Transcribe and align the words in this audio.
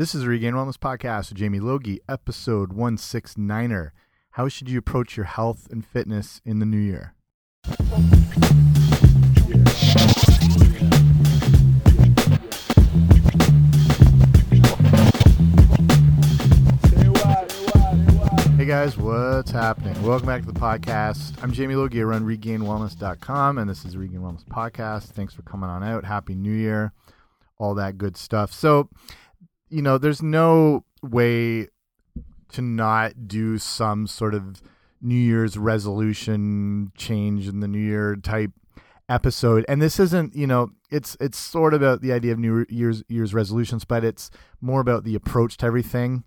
This 0.00 0.14
is 0.14 0.22
the 0.22 0.30
Regained 0.30 0.56
Wellness 0.56 0.78
Podcast 0.78 1.28
with 1.28 1.36
Jamie 1.36 1.60
Logie, 1.60 2.00
episode 2.08 2.70
169er. 2.70 3.90
How 4.30 4.48
should 4.48 4.70
you 4.70 4.78
approach 4.78 5.14
your 5.14 5.26
health 5.26 5.68
and 5.70 5.84
fitness 5.84 6.40
in 6.42 6.58
the 6.58 6.64
new 6.64 6.78
year? 6.78 7.12
Hey 18.56 18.64
guys, 18.64 18.96
what's 18.96 19.50
happening? 19.50 20.02
Welcome 20.02 20.28
back 20.28 20.40
to 20.40 20.50
the 20.50 20.58
podcast. 20.58 21.34
I'm 21.42 21.52
Jamie 21.52 21.74
Logie. 21.74 22.00
I 22.00 22.04
run 22.04 22.24
regainedwellness.com, 22.24 23.58
and 23.58 23.68
this 23.68 23.84
is 23.84 23.92
the 23.92 23.98
Regained 23.98 24.22
Wellness 24.22 24.46
Podcast. 24.46 25.08
Thanks 25.08 25.34
for 25.34 25.42
coming 25.42 25.68
on 25.68 25.84
out. 25.84 26.06
Happy 26.06 26.34
New 26.34 26.54
Year, 26.54 26.94
all 27.58 27.74
that 27.74 27.98
good 27.98 28.16
stuff. 28.16 28.50
So, 28.50 28.88
you 29.70 29.82
know, 29.82 29.98
there's 29.98 30.22
no 30.22 30.84
way 31.02 31.68
to 32.52 32.62
not 32.62 33.28
do 33.28 33.58
some 33.58 34.06
sort 34.06 34.34
of 34.34 34.60
New 35.00 35.14
Year's 35.14 35.56
resolution 35.56 36.92
change 36.96 37.48
in 37.48 37.60
the 37.60 37.68
New 37.68 37.78
Year 37.78 38.16
type 38.16 38.50
episode. 39.08 39.64
And 39.68 39.80
this 39.80 39.98
isn't, 39.98 40.34
you 40.34 40.46
know, 40.46 40.70
it's 40.90 41.16
it's 41.20 41.38
sort 41.38 41.72
of 41.72 41.82
about 41.82 42.02
the 42.02 42.12
idea 42.12 42.32
of 42.32 42.38
New 42.38 42.66
Year's 42.68 43.02
Year's 43.08 43.32
resolutions, 43.32 43.84
but 43.84 44.04
it's 44.04 44.30
more 44.60 44.80
about 44.80 45.04
the 45.04 45.14
approach 45.14 45.56
to 45.58 45.66
everything, 45.66 46.24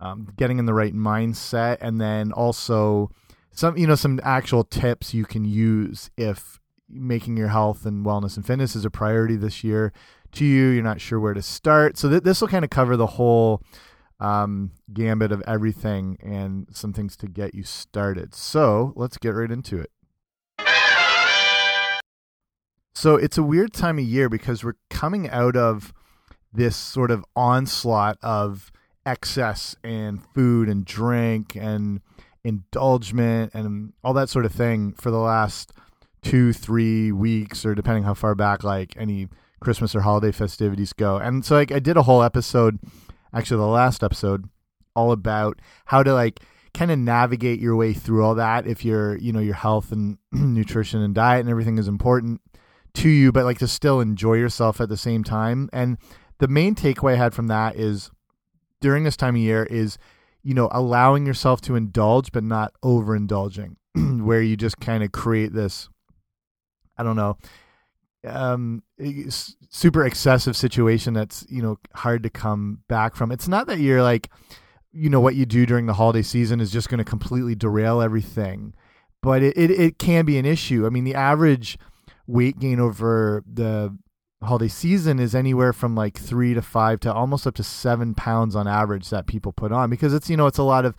um, 0.00 0.28
getting 0.36 0.58
in 0.58 0.66
the 0.66 0.74
right 0.74 0.94
mindset, 0.94 1.78
and 1.80 2.00
then 2.00 2.30
also 2.32 3.10
some, 3.50 3.76
you 3.76 3.86
know, 3.86 3.94
some 3.94 4.20
actual 4.22 4.64
tips 4.64 5.14
you 5.14 5.24
can 5.24 5.44
use 5.44 6.10
if 6.16 6.60
making 6.88 7.36
your 7.36 7.48
health 7.48 7.86
and 7.86 8.04
wellness 8.04 8.36
and 8.36 8.46
fitness 8.46 8.76
is 8.76 8.84
a 8.84 8.90
priority 8.90 9.36
this 9.36 9.64
year 9.64 9.92
to 10.34 10.44
you. 10.44 10.68
You're 10.68 10.82
not 10.82 11.00
sure 11.00 11.20
where 11.20 11.34
to 11.34 11.42
start. 11.42 11.96
So 11.96 12.08
th 12.08 12.22
this 12.22 12.40
will 12.40 12.48
kind 12.48 12.64
of 12.64 12.70
cover 12.70 12.96
the 12.96 13.06
whole 13.06 13.62
um, 14.20 14.70
gambit 14.92 15.32
of 15.32 15.42
everything 15.46 16.16
and 16.22 16.66
some 16.70 16.92
things 16.92 17.16
to 17.18 17.26
get 17.26 17.54
you 17.54 17.62
started. 17.62 18.34
So 18.34 18.92
let's 18.96 19.18
get 19.18 19.30
right 19.30 19.50
into 19.50 19.80
it. 19.80 19.90
So 22.94 23.16
it's 23.16 23.36
a 23.36 23.42
weird 23.42 23.72
time 23.72 23.98
of 23.98 24.04
year 24.04 24.28
because 24.28 24.64
we're 24.64 24.78
coming 24.88 25.28
out 25.28 25.56
of 25.56 25.92
this 26.52 26.76
sort 26.76 27.10
of 27.10 27.24
onslaught 27.34 28.16
of 28.22 28.70
excess 29.04 29.76
and 29.84 30.24
food 30.34 30.68
and 30.68 30.84
drink 30.84 31.56
and 31.56 32.00
indulgement 32.44 33.52
and 33.52 33.92
all 34.02 34.14
that 34.14 34.28
sort 34.28 34.44
of 34.44 34.52
thing 34.52 34.92
for 34.92 35.10
the 35.10 35.18
last 35.18 35.72
two, 36.22 36.52
three 36.52 37.12
weeks, 37.12 37.66
or 37.66 37.74
depending 37.74 38.04
how 38.04 38.14
far 38.14 38.34
back 38.34 38.64
like 38.64 38.94
any 38.96 39.28
Christmas 39.64 39.94
or 39.94 40.02
holiday 40.02 40.30
festivities 40.30 40.92
go. 40.92 41.16
And 41.16 41.44
so 41.44 41.56
like 41.56 41.72
I 41.72 41.78
did 41.78 41.96
a 41.96 42.02
whole 42.02 42.22
episode, 42.22 42.78
actually 43.32 43.58
the 43.58 43.66
last 43.66 44.04
episode, 44.04 44.48
all 44.94 45.10
about 45.10 45.60
how 45.86 46.02
to 46.02 46.12
like 46.14 46.40
kind 46.72 46.90
of 46.90 46.98
navigate 46.98 47.60
your 47.60 47.74
way 47.74 47.92
through 47.92 48.24
all 48.24 48.34
that 48.34 48.66
if 48.66 48.84
your 48.84 49.16
you 49.16 49.32
know 49.32 49.40
your 49.40 49.54
health 49.54 49.90
and 49.92 50.18
nutrition 50.32 51.00
and 51.00 51.14
diet 51.14 51.40
and 51.40 51.48
everything 51.48 51.78
is 51.78 51.88
important 51.88 52.40
to 52.94 53.08
you, 53.08 53.32
but 53.32 53.44
like 53.44 53.58
to 53.58 53.68
still 53.68 54.00
enjoy 54.00 54.34
yourself 54.34 54.80
at 54.80 54.88
the 54.88 54.96
same 54.96 55.24
time. 55.24 55.68
And 55.72 55.98
the 56.38 56.48
main 56.48 56.74
takeaway 56.74 57.14
I 57.14 57.16
had 57.16 57.34
from 57.34 57.48
that 57.48 57.76
is 57.76 58.10
during 58.80 59.04
this 59.04 59.16
time 59.16 59.34
of 59.34 59.40
year 59.40 59.64
is 59.64 59.98
you 60.42 60.54
know 60.54 60.68
allowing 60.70 61.26
yourself 61.26 61.60
to 61.62 61.74
indulge 61.74 62.30
but 62.32 62.44
not 62.44 62.74
overindulging 62.84 63.76
where 64.22 64.42
you 64.42 64.56
just 64.56 64.78
kind 64.78 65.02
of 65.02 65.10
create 65.10 65.52
this 65.52 65.88
I 66.98 67.02
don't 67.02 67.16
know 67.16 67.38
um 68.26 68.82
super 69.68 70.04
excessive 70.04 70.56
situation 70.56 71.14
that's 71.14 71.46
you 71.48 71.62
know 71.62 71.78
hard 71.94 72.22
to 72.22 72.30
come 72.30 72.80
back 72.88 73.14
from. 73.14 73.32
It's 73.32 73.48
not 73.48 73.66
that 73.66 73.78
you're 73.78 74.02
like 74.02 74.30
you 74.92 75.10
know 75.10 75.20
what 75.20 75.34
you 75.34 75.44
do 75.44 75.66
during 75.66 75.86
the 75.86 75.94
holiday 75.94 76.22
season 76.22 76.60
is 76.60 76.70
just 76.70 76.88
going 76.88 76.98
to 76.98 77.04
completely 77.04 77.54
derail 77.54 78.00
everything 78.00 78.72
but 79.24 79.42
it, 79.42 79.56
it, 79.56 79.70
it 79.70 79.98
can 79.98 80.26
be 80.26 80.36
an 80.36 80.44
issue. 80.44 80.84
I 80.84 80.90
mean 80.90 81.04
the 81.04 81.14
average 81.14 81.78
weight 82.26 82.58
gain 82.58 82.78
over 82.78 83.42
the 83.50 83.96
holiday 84.42 84.68
season 84.68 85.18
is 85.18 85.34
anywhere 85.34 85.72
from 85.72 85.94
like 85.94 86.18
three 86.18 86.52
to 86.52 86.60
five 86.60 87.00
to 87.00 87.12
almost 87.12 87.46
up 87.46 87.54
to 87.54 87.62
seven 87.62 88.14
pounds 88.14 88.54
on 88.54 88.68
average 88.68 89.08
that 89.08 89.26
people 89.26 89.50
put 89.50 89.72
on 89.72 89.88
because 89.88 90.12
it's 90.12 90.28
you 90.28 90.36
know 90.36 90.46
it's 90.46 90.58
a 90.58 90.62
lot 90.62 90.84
of 90.84 90.94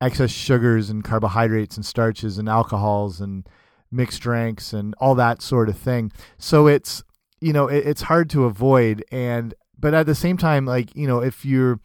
excess 0.00 0.30
sugars 0.30 0.88
and 0.88 1.02
carbohydrates 1.02 1.76
and 1.76 1.84
starches 1.84 2.38
and 2.38 2.48
alcohols 2.48 3.20
and 3.20 3.48
mixed 3.90 4.20
drinks 4.20 4.72
and 4.72 4.94
all 4.98 5.14
that 5.14 5.42
sort 5.42 5.68
of 5.68 5.78
thing. 5.78 6.12
So 6.38 6.66
it's 6.66 7.02
you 7.40 7.52
know 7.52 7.68
it, 7.68 7.86
it's 7.86 8.02
hard 8.02 8.30
to 8.30 8.44
avoid 8.44 9.04
and 9.10 9.54
but 9.78 9.94
at 9.94 10.06
the 10.06 10.14
same 10.14 10.36
time 10.36 10.64
like 10.64 10.94
you 10.96 11.06
know 11.06 11.20
if 11.20 11.44
you're 11.44 11.78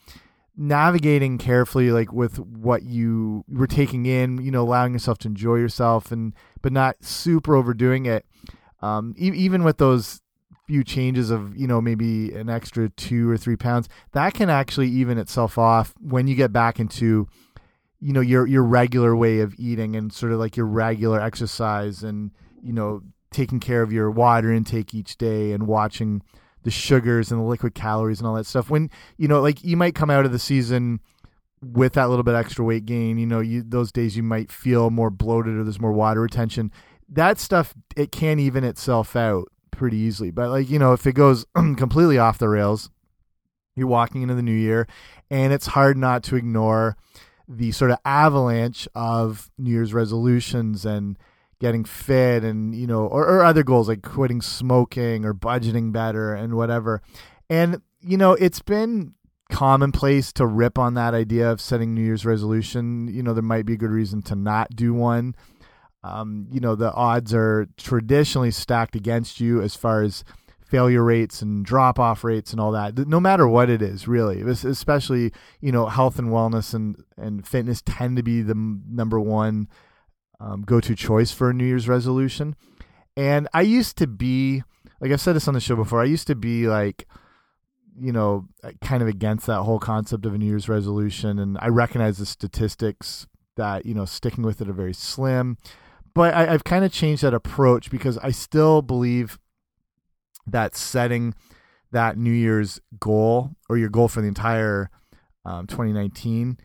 navigating 0.57 1.37
carefully 1.37 1.91
like 1.91 2.11
with 2.11 2.39
what 2.39 2.83
you 2.83 3.43
were 3.47 3.67
taking 3.67 4.05
in 4.05 4.41
you 4.41 4.51
know 4.51 4.61
allowing 4.61 4.93
yourself 4.93 5.17
to 5.17 5.27
enjoy 5.27 5.55
yourself 5.55 6.11
and 6.11 6.33
but 6.61 6.71
not 6.71 6.95
super 7.03 7.55
overdoing 7.55 8.05
it 8.05 8.25
um, 8.81 9.13
e 9.17 9.31
even 9.33 9.63
with 9.63 9.77
those 9.77 10.21
few 10.67 10.83
changes 10.83 11.31
of 11.31 11.55
you 11.57 11.67
know 11.67 11.81
maybe 11.81 12.33
an 12.33 12.49
extra 12.49 12.89
two 12.89 13.29
or 13.29 13.37
three 13.37 13.55
pounds 13.55 13.89
that 14.11 14.33
can 14.33 14.49
actually 14.49 14.87
even 14.87 15.17
itself 15.17 15.57
off 15.57 15.93
when 15.99 16.27
you 16.27 16.35
get 16.35 16.53
back 16.53 16.79
into 16.79 17.27
you 18.01 18.11
know 18.11 18.21
your 18.21 18.47
your 18.47 18.63
regular 18.63 19.15
way 19.15 19.39
of 19.39 19.53
eating 19.57 19.95
and 19.95 20.11
sort 20.11 20.31
of 20.31 20.39
like 20.39 20.57
your 20.57 20.65
regular 20.65 21.21
exercise 21.21 22.03
and 22.03 22.31
you 22.61 22.73
know 22.73 23.01
taking 23.29 23.59
care 23.59 23.81
of 23.81 23.93
your 23.93 24.11
water 24.11 24.51
intake 24.51 24.93
each 24.93 25.17
day 25.17 25.53
and 25.53 25.67
watching 25.67 26.21
the 26.63 26.71
sugars 26.71 27.31
and 27.31 27.39
the 27.39 27.45
liquid 27.45 27.73
calories 27.73 28.19
and 28.19 28.27
all 28.27 28.35
that 28.35 28.45
stuff. 28.45 28.69
When 28.69 28.89
you 29.17 29.27
know 29.27 29.39
like 29.39 29.63
you 29.63 29.77
might 29.77 29.95
come 29.95 30.09
out 30.09 30.25
of 30.25 30.31
the 30.31 30.39
season 30.39 30.99
with 31.61 31.93
that 31.93 32.09
little 32.09 32.23
bit 32.23 32.33
extra 32.33 32.65
weight 32.65 32.87
gain 32.87 33.19
you 33.19 33.27
know 33.27 33.39
you 33.39 33.61
those 33.61 33.91
days 33.91 34.17
you 34.17 34.23
might 34.23 34.51
feel 34.51 34.89
more 34.89 35.11
bloated 35.11 35.55
or 35.55 35.63
there's 35.63 35.79
more 35.79 35.93
water 35.93 36.21
retention. 36.21 36.71
That 37.07 37.39
stuff 37.39 37.73
it 37.95 38.11
can 38.11 38.39
even 38.39 38.63
itself 38.63 39.15
out 39.15 39.49
pretty 39.69 39.97
easily. 39.97 40.31
But 40.31 40.49
like 40.49 40.69
you 40.69 40.79
know 40.79 40.93
if 40.93 41.05
it 41.05 41.13
goes 41.13 41.45
completely 41.55 42.17
off 42.17 42.39
the 42.39 42.49
rails 42.49 42.89
you're 43.75 43.87
walking 43.87 44.21
into 44.21 44.35
the 44.35 44.41
new 44.41 44.51
year 44.51 44.85
and 45.29 45.53
it's 45.53 45.67
hard 45.67 45.97
not 45.97 46.23
to 46.23 46.35
ignore 46.35 46.97
the 47.55 47.71
sort 47.71 47.91
of 47.91 47.97
avalanche 48.05 48.87
of 48.95 49.51
New 49.57 49.71
Year's 49.71 49.93
resolutions 49.93 50.85
and 50.85 51.17
getting 51.59 51.83
fit 51.83 52.43
and 52.43 52.73
you 52.73 52.87
know 52.87 53.05
or, 53.05 53.23
or 53.27 53.43
other 53.43 53.63
goals 53.63 53.87
like 53.87 54.01
quitting 54.01 54.41
smoking 54.41 55.23
or 55.23 55.33
budgeting 55.33 55.91
better 55.91 56.33
and 56.33 56.55
whatever. 56.55 57.01
And 57.49 57.81
you 58.01 58.17
know 58.17 58.33
it's 58.33 58.61
been 58.61 59.13
commonplace 59.51 60.31
to 60.33 60.45
rip 60.45 60.79
on 60.79 60.93
that 60.93 61.13
idea 61.13 61.51
of 61.51 61.59
setting 61.61 61.93
new 61.93 62.01
year's 62.01 62.25
resolution. 62.25 63.07
You 63.07 63.21
know 63.21 63.33
there 63.33 63.43
might 63.43 63.65
be 63.65 63.73
a 63.73 63.77
good 63.77 63.91
reason 63.91 64.21
to 64.23 64.35
not 64.35 64.75
do 64.75 64.93
one. 64.93 65.35
Um, 66.03 66.47
you 66.51 66.59
know 66.59 66.75
the 66.75 66.91
odds 66.93 67.33
are 67.33 67.67
traditionally 67.77 68.51
stacked 68.51 68.95
against 68.95 69.39
you 69.39 69.61
as 69.61 69.75
far 69.75 70.01
as 70.01 70.23
failure 70.71 71.03
rates 71.03 71.41
and 71.41 71.65
drop 71.65 71.99
off 71.99 72.23
rates 72.23 72.51
and 72.53 72.61
all 72.61 72.71
that 72.71 72.97
no 73.05 73.19
matter 73.19 73.45
what 73.45 73.69
it 73.69 73.81
is 73.81 74.07
really 74.07 74.39
especially 74.41 75.29
you 75.59 75.69
know 75.69 75.87
health 75.87 76.17
and 76.17 76.29
wellness 76.29 76.73
and 76.73 76.95
and 77.17 77.45
fitness 77.45 77.81
tend 77.85 78.15
to 78.15 78.23
be 78.23 78.41
the 78.41 78.55
number 78.55 79.19
one 79.19 79.67
um, 80.39 80.61
go-to 80.61 80.95
choice 80.95 81.31
for 81.31 81.51
a 81.51 81.53
new 81.53 81.65
year's 81.65 81.89
resolution. 81.89 82.55
And 83.17 83.49
i 83.53 83.61
used 83.61 83.97
to 83.97 84.07
be 84.07 84.63
like 85.01 85.11
i've 85.11 85.19
said 85.19 85.35
this 85.35 85.49
on 85.49 85.53
the 85.53 85.59
show 85.59 85.75
before 85.75 86.01
i 86.01 86.05
used 86.05 86.27
to 86.27 86.35
be 86.35 86.67
like 86.67 87.05
you 87.99 88.13
know 88.13 88.47
kind 88.79 89.03
of 89.03 89.09
against 89.09 89.45
that 89.47 89.63
whole 89.63 89.79
concept 89.79 90.25
of 90.25 90.33
a 90.33 90.37
new 90.37 90.45
year's 90.45 90.69
resolution 90.69 91.37
and 91.37 91.57
i 91.59 91.67
recognize 91.67 92.17
the 92.17 92.25
statistics 92.25 93.27
that 93.57 93.85
you 93.85 93.93
know 93.93 94.05
sticking 94.05 94.45
with 94.45 94.61
it 94.61 94.69
are 94.69 94.73
very 94.73 94.93
slim. 94.93 95.57
But 96.13 96.33
I, 96.33 96.53
i've 96.53 96.63
kind 96.63 96.85
of 96.85 96.93
changed 96.93 97.23
that 97.23 97.33
approach 97.33 97.91
because 97.91 98.17
i 98.19 98.31
still 98.31 98.81
believe 98.81 99.37
that 100.47 100.75
setting 100.75 101.33
that 101.91 102.17
New 102.17 102.31
Year's 102.31 102.79
goal 102.99 103.51
or 103.69 103.77
your 103.77 103.89
goal 103.89 104.07
for 104.07 104.21
the 104.21 104.27
entire 104.27 104.89
um, 105.45 105.67
2019 105.67 106.57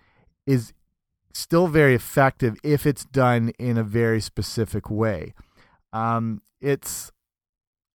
is 0.47 0.73
still 1.33 1.67
very 1.67 1.95
effective 1.95 2.57
if 2.63 2.87
it's 2.87 3.05
done 3.05 3.51
in 3.59 3.77
a 3.77 3.83
very 3.83 4.21
specific 4.21 4.91
way. 4.91 5.35
Um, 5.93 6.43
it's 6.61 7.11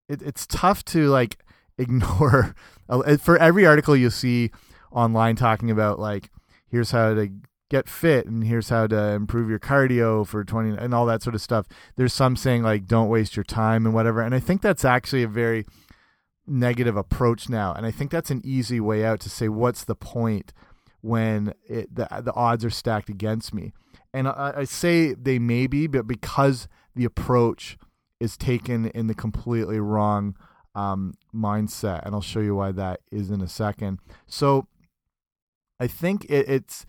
it, 0.08 0.22
it's 0.22 0.46
tough 0.46 0.84
to 0.86 1.08
like 1.08 1.44
ignore 1.78 2.54
for 3.20 3.38
every 3.38 3.66
article 3.66 3.96
you 3.96 4.10
see 4.10 4.52
online 4.92 5.36
talking 5.36 5.72
about 5.72 6.00
like 6.00 6.30
here's 6.70 6.92
how 6.92 7.14
to 7.14 7.32
get 7.72 7.88
fit 7.88 8.26
and 8.28 8.44
here's 8.44 8.68
how 8.68 8.86
to 8.86 9.12
improve 9.12 9.50
your 9.50 9.58
cardio 9.58 10.28
for 10.28 10.44
20 10.44 10.78
and 10.78 10.94
all 10.94 11.06
that 11.06 11.24
sort 11.24 11.34
of 11.34 11.42
stuff. 11.42 11.66
There's 11.96 12.14
some 12.14 12.36
saying 12.36 12.64
like 12.64 12.86
don't 12.86 13.08
waste 13.08 13.38
your 13.38 13.46
time 13.46 13.86
and 13.86 13.96
whatever 13.96 14.22
and 14.22 14.36
i 14.36 14.40
think 14.40 14.62
that's 14.62 14.84
actually 14.84 15.24
a 15.24 15.28
very 15.28 15.66
negative 16.46 16.98
approach 16.98 17.48
now 17.48 17.72
and 17.74 17.86
i 17.86 17.92
think 17.92 18.12
that's 18.12 18.30
an 18.30 18.42
easy 18.44 18.82
way 18.82 19.06
out 19.06 19.22
to 19.22 19.30
say 19.30 19.48
what's 19.48 19.86
the 19.86 19.96
point 19.96 20.52
when 21.02 21.54
it, 21.66 21.94
the 21.94 22.08
the 22.24 22.34
odds 22.34 22.64
are 22.64 22.70
stacked 22.70 23.10
against 23.10 23.54
me? 23.54 23.74
And 24.14 24.28
I, 24.28 24.54
I 24.58 24.64
say 24.66 25.14
they 25.14 25.40
may 25.40 25.68
be 25.68 25.88
but 25.88 26.08
because 26.08 26.68
the 26.96 27.06
approach 27.06 27.78
is 28.20 28.38
taken 28.38 28.88
in 28.88 29.08
the 29.08 29.16
completely 29.16 29.80
wrong 29.80 30.36
um, 30.76 31.16
mindset 31.34 32.06
and 32.06 32.16
i'll 32.16 32.22
show 32.22 32.40
you 32.40 32.56
why 32.56 32.72
that 32.72 33.02
is 33.12 33.30
in 33.30 33.42
a 33.42 33.48
second. 33.48 34.00
So 34.28 34.68
I 35.80 35.88
think 35.88 36.26
it, 36.26 36.48
it's 36.48 36.86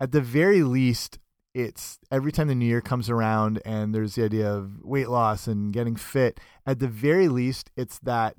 at 0.00 0.12
the 0.12 0.20
very 0.20 0.62
least, 0.62 1.18
it's 1.54 1.98
every 2.10 2.32
time 2.32 2.48
the 2.48 2.54
new 2.54 2.66
year 2.66 2.80
comes 2.80 3.10
around 3.10 3.60
and 3.64 3.94
there's 3.94 4.14
the 4.14 4.24
idea 4.24 4.50
of 4.50 4.82
weight 4.82 5.08
loss 5.08 5.46
and 5.46 5.72
getting 5.72 5.96
fit. 5.96 6.40
At 6.66 6.78
the 6.78 6.88
very 6.88 7.28
least, 7.28 7.70
it's 7.76 7.98
that 8.00 8.36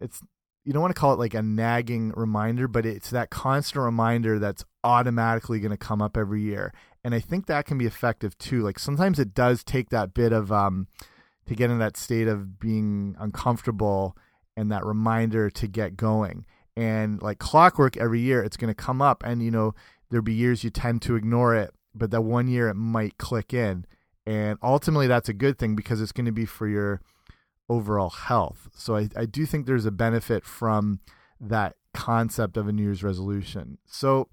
it's 0.00 0.20
you 0.64 0.72
don't 0.72 0.82
want 0.82 0.94
to 0.94 1.00
call 1.00 1.12
it 1.12 1.20
like 1.20 1.34
a 1.34 1.42
nagging 1.42 2.12
reminder, 2.16 2.66
but 2.66 2.84
it's 2.84 3.10
that 3.10 3.30
constant 3.30 3.84
reminder 3.84 4.40
that's 4.40 4.64
automatically 4.82 5.60
going 5.60 5.70
to 5.70 5.76
come 5.76 6.02
up 6.02 6.16
every 6.16 6.42
year. 6.42 6.74
And 7.04 7.14
I 7.14 7.20
think 7.20 7.46
that 7.46 7.66
can 7.66 7.78
be 7.78 7.86
effective 7.86 8.36
too. 8.36 8.62
Like 8.62 8.80
sometimes 8.80 9.20
it 9.20 9.32
does 9.32 9.62
take 9.62 9.90
that 9.90 10.12
bit 10.12 10.32
of 10.32 10.50
um 10.50 10.88
to 11.46 11.54
get 11.54 11.70
in 11.70 11.78
that 11.78 11.96
state 11.96 12.26
of 12.26 12.58
being 12.58 13.14
uncomfortable 13.20 14.16
and 14.56 14.70
that 14.72 14.84
reminder 14.84 15.48
to 15.50 15.68
get 15.68 15.96
going. 15.96 16.44
And 16.76 17.22
like 17.22 17.38
clockwork 17.38 17.96
every 17.96 18.20
year, 18.20 18.42
it's 18.42 18.56
going 18.56 18.68
to 18.68 18.74
come 18.74 19.00
up. 19.00 19.22
And, 19.24 19.42
you 19.42 19.50
know, 19.50 19.74
there'll 20.10 20.24
be 20.24 20.32
years 20.34 20.64
you 20.64 20.70
tend 20.70 21.02
to 21.02 21.16
ignore 21.16 21.54
it, 21.54 21.72
but 21.94 22.10
that 22.10 22.22
one 22.22 22.48
year 22.48 22.68
it 22.68 22.74
might 22.74 23.18
click 23.18 23.52
in. 23.52 23.86
And 24.26 24.58
ultimately, 24.62 25.06
that's 25.06 25.28
a 25.28 25.34
good 25.34 25.58
thing 25.58 25.76
because 25.76 26.00
it's 26.00 26.12
going 26.12 26.26
to 26.26 26.32
be 26.32 26.46
for 26.46 26.66
your 26.66 27.00
overall 27.68 28.10
health. 28.10 28.68
So 28.74 28.96
I, 28.96 29.08
I 29.16 29.26
do 29.26 29.46
think 29.46 29.66
there's 29.66 29.86
a 29.86 29.90
benefit 29.90 30.44
from 30.44 31.00
that 31.40 31.76
concept 31.94 32.56
of 32.56 32.68
a 32.68 32.72
New 32.72 32.82
Year's 32.82 33.02
resolution. 33.02 33.78
So 33.86 34.28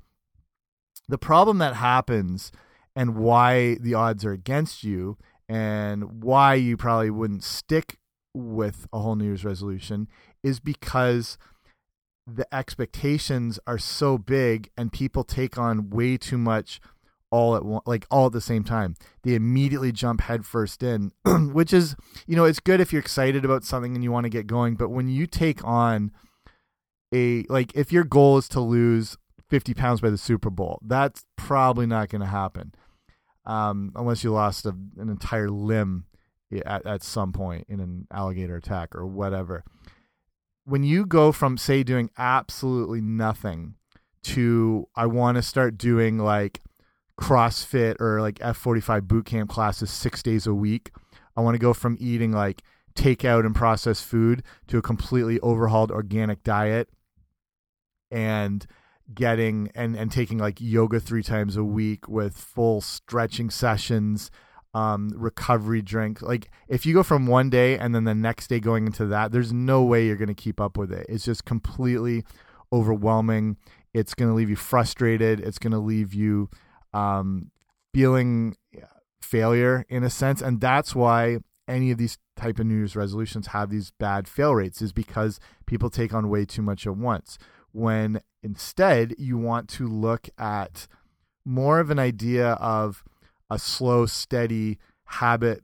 the 1.08 1.18
problem 1.18 1.58
that 1.60 1.76
happens 1.76 2.52
and 2.96 3.18
why 3.18 3.76
the 3.76 3.94
odds 3.94 4.26
are 4.26 4.32
against 4.32 4.84
you 4.84 5.18
and 5.50 6.24
why 6.24 6.56
you 6.56 6.78
probably 6.78 7.10
wouldn't 7.10 7.44
stick 7.44 7.98
with 8.34 8.88
a 8.94 9.00
whole 9.00 9.16
New 9.16 9.26
Year's 9.26 9.46
resolution 9.46 10.08
is 10.42 10.60
because 10.60 11.38
the 12.26 12.54
expectations 12.54 13.60
are 13.68 13.78
so 13.78 14.18
big 14.18 14.70
and 14.78 14.92
people 14.92 15.24
take 15.24 15.58
on 15.58 15.90
way 15.90 16.18
too 16.18 16.38
much 16.38 16.80
all 17.34 17.56
at 17.56 17.66
one, 17.66 17.82
like 17.86 18.06
all 18.12 18.28
at 18.28 18.32
the 18.32 18.42
same 18.42 18.64
time. 18.64 18.96
They 19.24 19.34
immediately 19.34 19.92
jump 19.92 20.22
headfirst 20.22 20.84
in, 20.84 21.12
which 21.26 21.74
is, 21.74 21.96
you 22.28 22.36
know, 22.36 22.46
it's 22.46 22.60
good 22.60 22.80
if 22.80 22.94
you're 22.94 23.02
excited 23.02 23.44
about 23.44 23.64
something 23.64 23.96
and 23.96 24.04
you 24.04 24.12
want 24.12 24.26
to 24.26 24.30
get 24.30 24.48
going. 24.48 24.76
But 24.76 24.90
when 24.90 25.08
you 25.10 25.26
take 25.26 25.66
on 25.66 26.12
a, 27.14 27.44
like, 27.50 27.76
if 27.76 27.92
your 27.92 28.04
goal 28.04 28.38
is 28.38 28.48
to 28.50 28.60
lose 28.60 29.18
50 29.50 29.74
pounds 29.74 30.00
by 30.00 30.12
the 30.12 30.18
Super 30.18 30.50
Bowl, 30.50 30.80
that's 30.84 31.26
probably 31.36 31.88
not 31.88 32.10
going 32.10 32.22
to 32.22 32.28
happen 32.28 32.74
um, 33.46 33.92
unless 33.96 34.24
you 34.24 34.32
lost 34.32 34.66
a, 34.66 34.76
an 34.98 35.10
entire 35.10 35.50
limb 35.50 36.06
at, 36.66 36.86
at 36.86 37.04
some 37.04 37.34
point 37.34 37.66
in 37.68 37.80
an 37.80 38.08
alligator 38.12 38.56
attack 38.56 38.96
or 38.96 39.06
whatever. 39.06 39.64
When 40.66 40.84
you 40.84 41.06
go 41.06 41.32
from, 41.32 41.58
say, 41.58 41.84
doing 41.84 42.10
absolutely 42.18 43.02
nothing 43.02 43.76
to, 44.24 44.88
I 44.96 45.08
want 45.08 45.36
to 45.36 45.42
start 45.42 45.78
doing 45.78 46.18
like 46.18 46.62
CrossFit 47.20 48.00
or 48.00 48.22
like 48.22 48.40
F45 48.40 49.08
boot 49.08 49.26
camp 49.26 49.50
classes 49.50 49.92
six 49.92 50.24
days 50.24 50.48
a 50.48 50.54
week, 50.54 50.92
I 51.36 51.42
want 51.42 51.56
to 51.56 51.60
go 51.60 51.74
from 51.74 51.98
eating 52.00 52.32
like 52.32 52.64
takeout 52.96 53.46
and 53.46 53.56
processed 53.56 54.06
food 54.06 54.44
to 54.68 54.78
a 54.78 54.82
completely 54.82 55.40
overhauled 55.42 55.92
organic 55.92 56.44
diet 56.44 56.90
and 58.12 58.66
getting 59.14 59.70
and 59.76 59.96
and 59.96 60.12
taking 60.12 60.38
like 60.38 60.62
yoga 60.62 61.00
three 61.00 61.24
times 61.24 61.58
a 61.58 61.64
week 61.64 62.08
with 62.08 62.38
full 62.38 62.80
stretching 62.82 63.50
sessions 63.50 64.32
um, 64.74 65.12
recovery 65.16 65.82
drink. 65.82 66.22
Like 66.22 66.50
if 66.68 66.86
you 66.86 66.94
go 66.94 67.04
from 67.04 67.28
one 67.28 67.50
day 67.50 67.78
and 67.78 67.94
then 67.94 68.04
the 68.06 68.16
next 68.16 68.48
day 68.48 68.60
going 68.60 68.88
into 68.88 69.06
that, 69.08 69.32
there's 69.32 69.54
no 69.54 69.84
way 69.84 70.06
you're 70.06 70.16
going 70.16 70.28
to 70.28 70.34
keep 70.34 70.60
up 70.60 70.78
with 70.78 70.92
it. 70.92 71.06
It's 71.10 71.26
just 71.26 71.46
completely 71.46 72.24
overwhelming. 72.72 73.58
It's 73.94 74.14
going 74.14 74.30
to 74.30 74.36
leave 74.36 74.50
you 74.50 74.56
frustrated. 74.56 75.40
It's 75.40 75.60
going 75.60 75.72
to 75.72 75.80
leave 75.80 76.14
you 76.14 76.50
um, 76.94 77.52
feeling 77.94 78.56
failure 79.22 79.86
in 79.90 80.04
a 80.04 80.10
sense, 80.10 80.42
and 80.42 80.60
that's 80.60 80.96
why 80.96 81.38
any 81.68 81.92
of 81.92 81.98
these 81.98 82.18
type 82.36 82.60
of 82.60 82.66
New 82.66 82.76
Year's 82.76 82.96
resolutions 82.96 83.48
have 83.48 83.70
these 83.70 83.92
bad 83.92 84.28
fail 84.28 84.54
rates 84.54 84.82
is 84.82 84.92
because 84.92 85.40
people 85.66 85.90
take 85.90 86.14
on 86.14 86.30
way 86.30 86.46
too 86.46 86.62
much 86.62 86.86
at 86.86 86.98
once. 86.98 87.38
When 87.72 88.22
instead 88.42 89.16
you 89.18 89.38
want 89.38 89.70
to 89.70 89.88
look 89.88 90.30
at 90.38 90.88
more 91.46 91.80
of 91.80 91.90
an 91.90 92.00
idea 92.00 92.54
of 92.54 93.04
a 93.54 93.60
slow, 93.60 94.06
steady 94.06 94.80
habit 95.06 95.62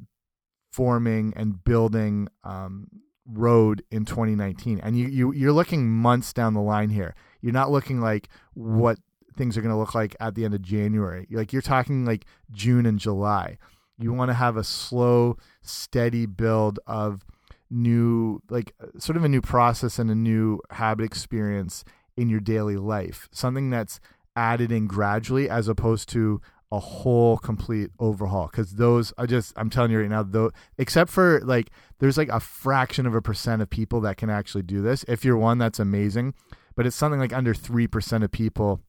forming 0.72 1.34
and 1.36 1.64
building 1.64 2.28
um, 2.44 2.88
road 3.26 3.84
in 3.92 4.06
2019. 4.06 4.80
And 4.82 4.98
you, 4.98 5.08
you 5.08 5.34
you're 5.34 5.52
looking 5.52 5.90
months 5.90 6.32
down 6.32 6.54
the 6.54 6.62
line 6.62 6.90
here. 6.90 7.16
You're 7.42 7.54
not 7.54 7.72
looking 7.72 8.00
like 8.00 8.30
what 8.54 9.00
things 9.36 9.58
are 9.58 9.62
going 9.62 9.74
to 9.74 9.80
look 9.80 9.96
like 9.96 10.16
at 10.20 10.36
the 10.36 10.46
end 10.46 10.54
of 10.54 10.62
January. 10.62 11.28
Like 11.32 11.52
you're 11.52 11.62
talking 11.62 12.06
like 12.06 12.26
June 12.52 12.86
and 12.86 13.00
July. 13.00 13.58
You 13.98 14.14
want 14.14 14.30
to 14.30 14.36
have 14.36 14.56
a 14.56 14.64
slow, 14.64 15.38
steady 15.62 16.26
build 16.26 16.80
of 16.86 17.26
new 17.72 18.42
like 18.50 18.74
sort 18.98 19.18
of 19.18 19.24
a 19.24 19.30
new 19.30 19.42
process 19.42 20.00
and 20.00 20.10
a 20.10 20.16
new 20.16 20.60
habit 20.72 21.06
experience 21.06 21.84
in 22.16 22.30
your 22.30 22.40
daily 22.40 22.78
life. 22.78 23.28
Something 23.32 23.70
that's 23.70 24.00
added 24.36 24.72
in 24.72 24.88
gradually 24.88 25.50
as 25.50 25.68
opposed 25.68 26.08
to 26.10 26.42
a 26.72 26.80
whole 26.80 27.38
complete 27.38 27.90
overhaul 28.00 28.48
because 28.48 28.74
those 28.74 29.12
I 29.18 29.26
just 29.26 29.54
I'm 29.56 29.72
telling 29.72 29.92
you 29.92 30.02
right 30.02 30.10
now 30.10 30.22
though 30.22 30.52
except 30.78 31.10
for 31.10 31.42
like 31.44 31.72
there's 31.98 32.18
like 32.18 32.30
a 32.30 32.40
fraction 32.40 33.08
of 33.08 33.16
a 33.16 33.22
percent 33.22 33.62
of 33.64 33.70
people 33.70 34.02
that 34.02 34.18
can 34.18 34.30
actually 34.30 34.62
do 34.62 34.82
this. 34.82 35.04
If 35.08 35.26
you're 35.26 35.38
one 35.38 35.58
that's 35.58 35.80
amazing 35.80 36.36
but 36.76 36.86
it's 36.86 36.96
something 36.96 37.20
like 37.20 37.34
under 37.34 37.54
3% 37.54 38.24
of 38.24 38.32
people 38.32 38.80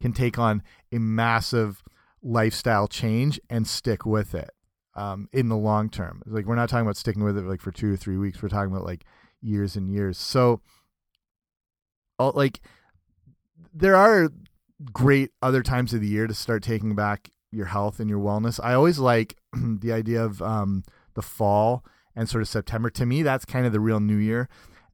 can 0.00 0.14
take 0.14 0.38
on 0.38 0.62
a 0.92 0.98
massive 0.98 1.82
lifestyle 2.22 2.88
change 2.88 3.38
and 3.50 3.66
stick 3.66 4.06
with 4.06 4.34
it 4.34 4.50
um, 4.94 5.28
in 5.32 5.48
the 5.48 5.56
long 5.56 5.90
term. 5.90 6.22
Like 6.24 6.46
we're 6.46 6.54
not 6.54 6.68
talking 6.70 6.86
about 6.86 6.96
sticking 6.96 7.22
with 7.22 7.36
it 7.36 7.44
like 7.44 7.60
for 7.60 7.70
two 7.70 7.92
or 7.92 7.96
three 7.96 8.16
weeks. 8.16 8.42
We're 8.42 8.48
talking 8.48 8.72
about 8.72 8.86
like 8.86 9.04
years 9.42 9.76
and 9.76 9.90
years. 9.90 10.16
So 10.16 10.60
like 12.18 12.60
there 13.74 13.96
are 13.96 14.30
great 14.92 15.30
other 15.42 15.62
times 15.62 15.92
of 15.94 16.00
the 16.00 16.08
year 16.08 16.26
to 16.26 16.34
start 16.34 16.62
taking 16.62 16.94
back 16.94 17.30
your 17.50 17.66
health 17.66 18.00
and 18.00 18.10
your 18.10 18.18
wellness. 18.18 18.60
I 18.62 18.74
always 18.74 18.98
like 18.98 19.36
the 19.52 19.92
idea 19.92 20.22
of 20.22 20.42
um, 20.42 20.84
the 21.14 21.22
fall 21.22 21.84
and 22.16 22.28
sort 22.28 22.42
of 22.42 22.48
September. 22.48 22.90
To 22.90 23.06
me, 23.06 23.22
that's 23.22 23.44
kind 23.44 23.66
of 23.66 23.72
the 23.72 23.80
real 23.80 24.00
new 24.00 24.16
year 24.16 24.48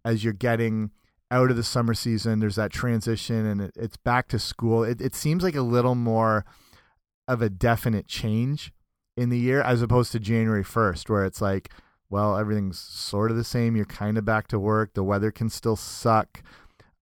as 0.05 0.25
you're 0.25 0.33
getting 0.33 0.91
out 1.31 1.51
of 1.51 1.57
the 1.57 1.63
summer 1.63 1.95
season. 1.95 2.41
There's 2.41 2.57
that 2.57 2.73
transition 2.73 3.47
and 3.47 3.61
it, 3.61 3.73
it's 3.77 3.97
back 3.97 4.29
to 4.29 4.39
school. 4.39 4.83
It, 4.83 5.01
it 5.01 5.15
seems 5.15 5.43
like 5.43 5.55
a 5.55 5.63
little 5.63 5.95
more 5.95 6.45
of 7.29 7.43
a 7.43 7.49
definite 7.49 8.07
change 8.09 8.73
in 9.17 9.29
the 9.29 9.39
year 9.39 9.63
as 9.63 9.83
opposed 9.83 10.13
to 10.13 10.21
January 10.21 10.65
1st, 10.65 11.09
where 11.09 11.25
it's 11.25 11.41
like, 11.41 11.71
well, 12.09 12.37
everything's 12.37 12.79
sort 12.79 13.31
of 13.31 13.37
the 13.37 13.45
same. 13.45 13.77
You're 13.77 13.85
kind 13.85 14.19
of 14.19 14.25
back 14.25 14.49
to 14.49 14.59
work. 14.59 14.95
The 14.95 15.05
weather 15.05 15.31
can 15.31 15.49
still 15.49 15.77
suck. 15.77 16.43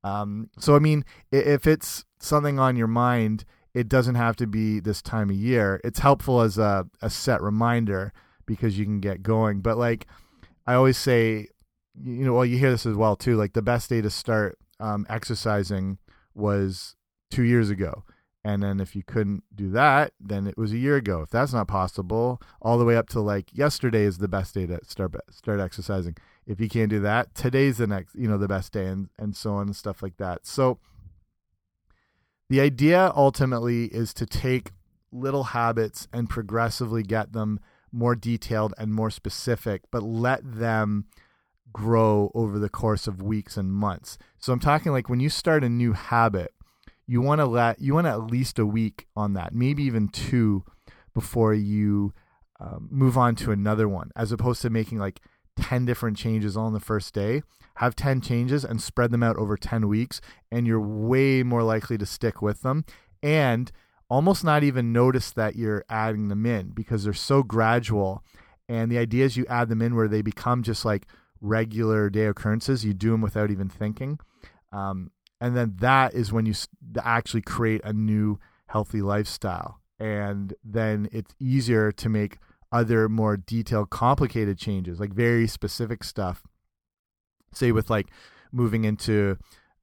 Um, 0.09 0.51
so, 0.59 0.75
I 0.75 0.79
mean, 0.79 1.05
if 1.31 1.67
it's 1.67 2.05
something 2.21 2.59
on 2.59 2.77
your 2.77 2.87
mind, 2.87 3.45
it 3.75 3.89
doesn't 3.89 4.15
have 4.15 4.37
to 4.37 4.47
be 4.47 4.81
this 4.81 5.03
time 5.03 5.31
of 5.31 5.37
year. 5.37 5.81
It's 5.85 5.99
helpful 5.99 6.41
as 6.41 6.59
a, 6.59 6.87
a 7.03 7.11
set 7.11 7.43
reminder 7.43 8.13
because 8.47 8.79
you 8.79 8.85
can 8.85 9.01
get 9.01 9.23
going. 9.23 9.61
But 9.61 9.79
like 9.79 10.07
I 10.67 10.75
always 10.75 10.97
say, 10.97 11.49
you 12.03 12.25
know, 12.25 12.35
well, 12.35 12.45
you 12.45 12.59
hear 12.59 12.71
this 12.71 12.87
as 12.87 12.97
well 12.97 13.17
too. 13.17 13.37
Like 13.37 13.53
the 13.53 13.63
best 13.63 13.91
day 13.91 14.01
to 14.01 14.11
start 14.11 14.59
um, 14.81 15.07
exercising 15.09 15.99
was 16.35 16.97
two 17.31 17.43
years 17.43 17.71
ago. 17.71 18.05
And 18.49 18.63
then 18.63 18.81
if 18.81 18.97
you 18.97 19.03
couldn't 19.03 19.45
do 19.55 19.69
that, 19.73 20.15
then 20.19 20.47
it 20.47 20.57
was 20.57 20.73
a 20.73 20.79
year 20.79 20.97
ago. 20.97 21.21
If 21.21 21.29
that's 21.29 21.53
not 21.53 21.69
possible, 21.69 22.41
all 22.63 22.79
the 22.79 22.85
way 22.87 22.97
up 22.97 23.11
to 23.11 23.21
like 23.21 23.51
yesterday 23.53 24.05
is 24.05 24.17
the 24.17 24.27
best 24.27 24.55
day 24.55 24.65
to 24.65 24.81
start 24.87 25.15
start 25.31 25.61
exercising. 25.61 26.17
If 26.47 26.59
you 26.59 26.67
can't 26.67 26.89
do 26.89 26.99
that, 27.01 27.35
today's 27.35 27.77
the 27.77 27.87
next, 27.87 28.15
you 28.15 28.27
know, 28.27 28.39
the 28.39 28.49
best 28.49 28.73
day, 28.73 28.87
and 28.87 29.11
and 29.19 29.37
so 29.37 29.53
on 29.53 29.67
and 29.67 29.77
stuff 29.77 30.03
like 30.03 30.17
that. 30.17 30.47
So 30.47 30.79
the 32.49 32.63
idea 32.63 33.13
ultimately 33.15 33.85
is 33.89 34.15
to 34.15 34.25
take 34.25 34.71
little 35.13 35.45
habits 35.45 36.09
and 36.11 36.31
progressively 36.31 37.03
get 37.03 37.35
them 37.35 37.61
more 37.93 38.15
detailed 38.15 38.73
and 38.79 38.95
more 38.95 39.11
specific, 39.11 39.83
but 39.91 40.03
let 40.03 40.41
them 40.43 41.05
grow 41.71 42.31
over 42.35 42.59
the 42.59 42.71
course 42.71 43.07
of 43.07 43.21
weeks 43.21 43.59
and 43.59 43.75
months. 43.75 44.17
So 44.39 44.55
I'm 44.55 44.59
talking 44.59 44.91
like 44.91 45.11
when 45.11 45.21
you 45.21 45.29
start 45.29 45.65
a 45.65 45.69
new 45.69 45.93
habit, 45.93 46.55
you 47.09 47.23
want 47.23 47.41
to 47.41 47.47
let 47.47 47.81
you 47.81 47.95
want 47.95 48.07
at 48.07 48.31
least 48.31 48.59
a 48.59 48.67
week 48.67 49.07
on 49.17 49.33
that, 49.33 49.55
maybe 49.55 49.83
even 49.83 50.09
two 50.09 50.65
before 51.15 51.55
you 51.55 52.13
um, 52.61 52.89
move 52.91 53.17
on 53.17 53.35
to 53.37 53.51
another 53.51 53.89
one, 53.89 54.11
as 54.15 54.31
opposed 54.31 54.63
to 54.63 54.71
making 54.71 54.99
like 54.99 55.21
10 55.59 55.87
different 55.87 56.17
changes 56.17 56.57
on 56.57 56.75
the 56.75 56.81
first 56.81 57.15
day. 57.15 57.43
Have 57.77 57.97
10 57.97 58.21
changes 58.21 58.65
and 58.65 58.83
spread 58.83 59.11
them 59.11 59.23
out 59.23 59.37
over 59.37 59.57
10 59.57 59.89
weeks 59.89 60.21
and 60.51 60.67
you're 60.67 60.81
way 60.81 61.43
more 61.43 61.63
likely 61.63 61.97
to 61.99 62.07
stick 62.07 62.43
with 62.43 62.63
them 62.63 62.85
and 63.23 63.71
almost 64.11 64.43
not 64.43 64.65
even 64.65 64.93
notice 64.93 65.31
that 65.31 65.55
you're 65.55 65.85
adding 65.89 66.29
them 66.29 66.45
in 66.45 66.71
because 66.71 67.05
they're 67.05 67.13
so 67.13 67.43
gradual 67.45 68.25
and 68.69 68.91
the 68.91 68.99
idea 68.99 69.25
is 69.25 69.37
you 69.37 69.47
add 69.49 69.69
them 69.69 69.81
in 69.81 69.95
where 69.95 70.09
they 70.09 70.23
become 70.23 70.63
just 70.65 70.85
like 70.85 71.07
regular 71.41 72.11
day 72.11 72.27
occurrences 72.27 72.85
you 72.85 72.93
do 72.93 73.13
them 73.13 73.21
without 73.21 73.51
even 73.51 73.69
thinking. 73.69 74.19
Um, 74.73 75.13
and 75.41 75.57
then 75.57 75.75
that 75.81 76.15
is 76.15 76.33
when 76.33 76.47
you 76.47 76.55
actually 77.03 77.43
create 77.43 77.81
a 77.85 77.93
new 77.93 78.39
healthy 78.67 79.03
lifestyle. 79.03 79.81
And 80.01 80.55
then 80.65 81.09
it's 81.13 81.35
easier 81.41 81.91
to 81.93 82.09
make 82.09 82.39
other 82.71 83.09
more 83.09 83.37
detailed 83.37 83.91
complicated 83.91 84.59
changes 84.59 85.01
like 85.01 85.13
very 85.13 85.47
specific 85.47 86.05
stuff. 86.05 86.43
Say 87.53 87.73
with 87.73 87.89
like 87.89 88.09
moving 88.53 88.85
into 88.85 89.39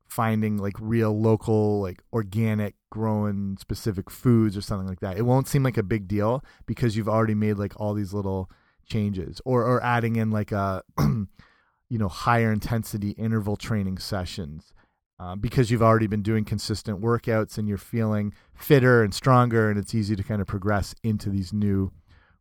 finding 0.07 0.57
like 0.57 0.75
real 0.79 1.19
local 1.19 1.81
like 1.81 2.01
organic 2.13 2.75
growing 2.91 3.57
specific 3.59 4.09
foods 4.09 4.55
or 4.55 4.61
something 4.61 4.87
like 4.87 4.99
that. 4.99 5.17
It 5.17 5.23
won't 5.23 5.47
seem 5.47 5.63
like 5.63 5.77
a 5.77 5.83
big 5.83 6.07
deal 6.07 6.43
because 6.65 6.95
you've 6.95 7.09
already 7.09 7.33
made 7.33 7.57
like 7.57 7.73
all 7.79 7.93
these 7.93 8.13
little 8.13 8.49
changes 8.85 9.41
or 9.45 9.63
or 9.63 9.83
adding 9.83 10.15
in 10.15 10.31
like 10.31 10.53
uh, 10.53 10.81
a 10.97 11.01
you 11.89 11.97
know 11.97 12.07
higher 12.07 12.51
intensity 12.51 13.11
interval 13.11 13.55
training 13.55 13.97
sessions 13.97 14.73
uh, 15.19 15.35
because 15.35 15.71
you've 15.71 15.81
already 15.81 16.07
been 16.07 16.21
doing 16.21 16.43
consistent 16.43 17.01
workouts 17.01 17.57
and 17.57 17.67
you're 17.67 17.77
feeling 17.77 18.33
fitter 18.53 19.03
and 19.03 19.13
stronger 19.13 19.69
and 19.69 19.79
it's 19.79 19.95
easy 19.95 20.15
to 20.15 20.23
kind 20.23 20.41
of 20.41 20.47
progress 20.47 20.93
into 21.03 21.29
these 21.29 21.53
new 21.53 21.91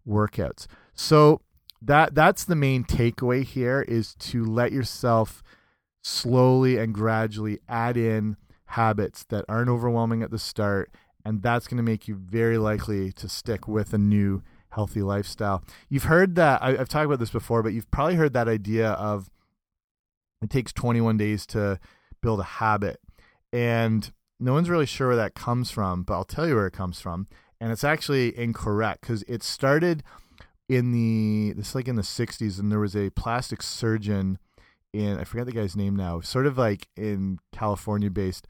workouts. 0.06 0.66
So 0.94 1.40
that 1.80 2.14
that's 2.14 2.44
the 2.44 2.56
main 2.56 2.84
takeaway 2.84 3.44
here 3.44 3.82
is 3.82 4.14
to 4.14 4.44
let 4.44 4.72
yourself 4.72 5.42
slowly 6.02 6.78
and 6.78 6.94
gradually 6.94 7.60
add 7.68 7.96
in 7.96 8.36
habits 8.66 9.24
that 9.24 9.44
aren't 9.48 9.70
overwhelming 9.70 10.22
at 10.22 10.30
the 10.30 10.38
start 10.38 10.90
and 11.24 11.42
that's 11.42 11.66
going 11.66 11.76
to 11.76 11.82
make 11.82 12.08
you 12.08 12.14
very 12.14 12.58
likely 12.58 13.12
to 13.12 13.28
stick 13.28 13.66
with 13.68 13.94
a 13.94 13.98
new 13.98 14.42
healthy 14.70 15.00
lifestyle. 15.00 15.62
You've 15.88 16.04
heard 16.04 16.34
that 16.34 16.62
I, 16.62 16.72
have 16.72 16.88
talked 16.88 17.06
about 17.06 17.20
this 17.20 17.30
before 17.30 17.62
but 17.62 17.72
you've 17.72 17.90
probably 17.90 18.16
heard 18.16 18.32
that 18.32 18.48
idea 18.48 18.90
of 18.92 19.30
it 20.42 20.50
takes 20.50 20.72
21 20.72 21.16
days 21.16 21.46
to 21.46 21.78
build 22.24 22.40
a 22.40 22.44
habit. 22.44 23.00
And 23.52 24.10
no 24.40 24.52
one's 24.52 24.68
really 24.68 24.86
sure 24.86 25.08
where 25.08 25.16
that 25.16 25.34
comes 25.34 25.70
from 25.70 26.02
but 26.02 26.14
i'll 26.14 26.24
tell 26.24 26.48
you 26.48 26.56
where 26.56 26.66
it 26.66 26.72
comes 26.72 27.00
from. 27.00 27.28
And 27.60 27.70
it's 27.70 27.84
actually 27.84 28.36
incorrect 28.36 29.02
because 29.02 29.22
it 29.28 29.42
started 29.42 30.02
in 30.68 30.92
the 30.92 31.52
this 31.56 31.74
like 31.74 31.88
in 31.88 31.96
the 31.96 32.02
60s 32.02 32.58
and 32.58 32.72
there 32.72 32.80
was 32.80 32.96
a 32.96 33.10
plastic 33.10 33.62
surgeon 33.62 34.38
in 34.92 35.18
I 35.18 35.24
forget 35.24 35.46
the 35.46 35.52
guy's 35.52 35.76
name 35.76 35.96
now, 35.96 36.20
sort 36.20 36.46
of 36.46 36.56
like 36.56 36.88
in 36.96 37.38
California 37.52 38.10
based, 38.10 38.46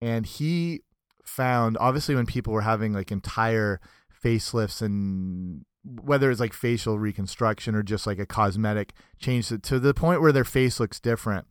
and 0.00 0.26
he 0.26 0.82
found 1.24 1.76
obviously 1.78 2.14
when 2.14 2.26
people 2.26 2.52
were 2.52 2.62
having 2.62 2.92
like 2.92 3.12
entire 3.12 3.80
facelifts 4.24 4.82
and 4.82 5.64
whether 5.84 6.30
it's 6.30 6.40
like 6.40 6.52
facial 6.52 6.98
reconstruction 6.98 7.74
or 7.74 7.82
just 7.82 8.06
like 8.06 8.18
a 8.18 8.26
cosmetic 8.26 8.92
change 9.18 9.48
to 9.48 9.78
the 9.78 9.94
point 9.94 10.20
where 10.20 10.32
their 10.32 10.44
face 10.44 10.80
looks 10.80 11.00
different. 11.00 11.46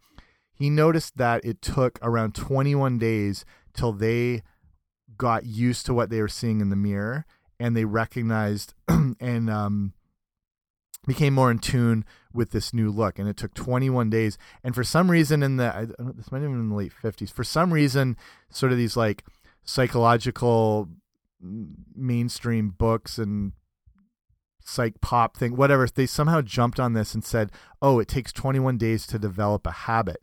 He 0.60 0.70
noticed 0.70 1.18
that 1.18 1.44
it 1.46 1.62
took 1.62 1.98
around 2.02 2.36
21 2.36 3.00
days 3.00 3.46
till 3.74 3.94
they 3.94 4.44
got 5.18 5.46
used 5.46 5.86
to 5.86 5.94
what 5.94 6.10
they 6.10 6.22
were 6.22 6.28
seeing 6.28 6.60
in 6.60 6.70
the 6.70 6.76
mirror 6.76 7.26
and 7.60 7.76
they 7.76 7.86
recognized 7.86 8.74
and 8.88 9.50
um, 9.50 9.94
became 11.08 11.34
more 11.34 11.50
in 11.50 11.60
tune 11.60 12.04
with 12.34 12.52
this 12.52 12.74
new 12.74 12.92
look. 12.92 13.18
And 13.18 13.28
it 13.28 13.38
took 13.38 13.54
21 13.54 14.10
days. 14.10 14.38
And 14.62 14.76
for 14.76 14.84
some 14.84 15.10
reason, 15.10 15.44
in 15.44 15.58
the 15.58 15.96
this 16.16 16.32
might 16.32 16.42
have 16.42 16.52
been 16.52 16.60
in 16.60 16.70
the 16.70 16.76
late 16.76 16.94
50s. 16.94 17.32
For 17.32 17.46
some 17.46 17.74
reason, 17.74 18.18
sort 18.52 18.74
of 18.74 18.78
these 18.78 18.98
like 18.98 19.24
psychological 19.64 20.90
mainstream 21.96 22.72
books 22.72 23.18
and 23.18 23.54
psych 24.62 25.00
pop 25.00 25.38
thing, 25.38 25.56
whatever, 25.56 25.88
they 25.88 26.06
somehow 26.06 26.42
jumped 26.42 26.80
on 26.80 26.94
this 26.94 27.14
and 27.14 27.24
said, 27.24 27.52
"Oh, 27.82 28.00
it 28.00 28.08
takes 28.08 28.32
21 28.34 28.78
days 28.78 29.08
to 29.08 29.18
develop 29.18 29.66
a 29.66 29.72
habit." 29.72 30.22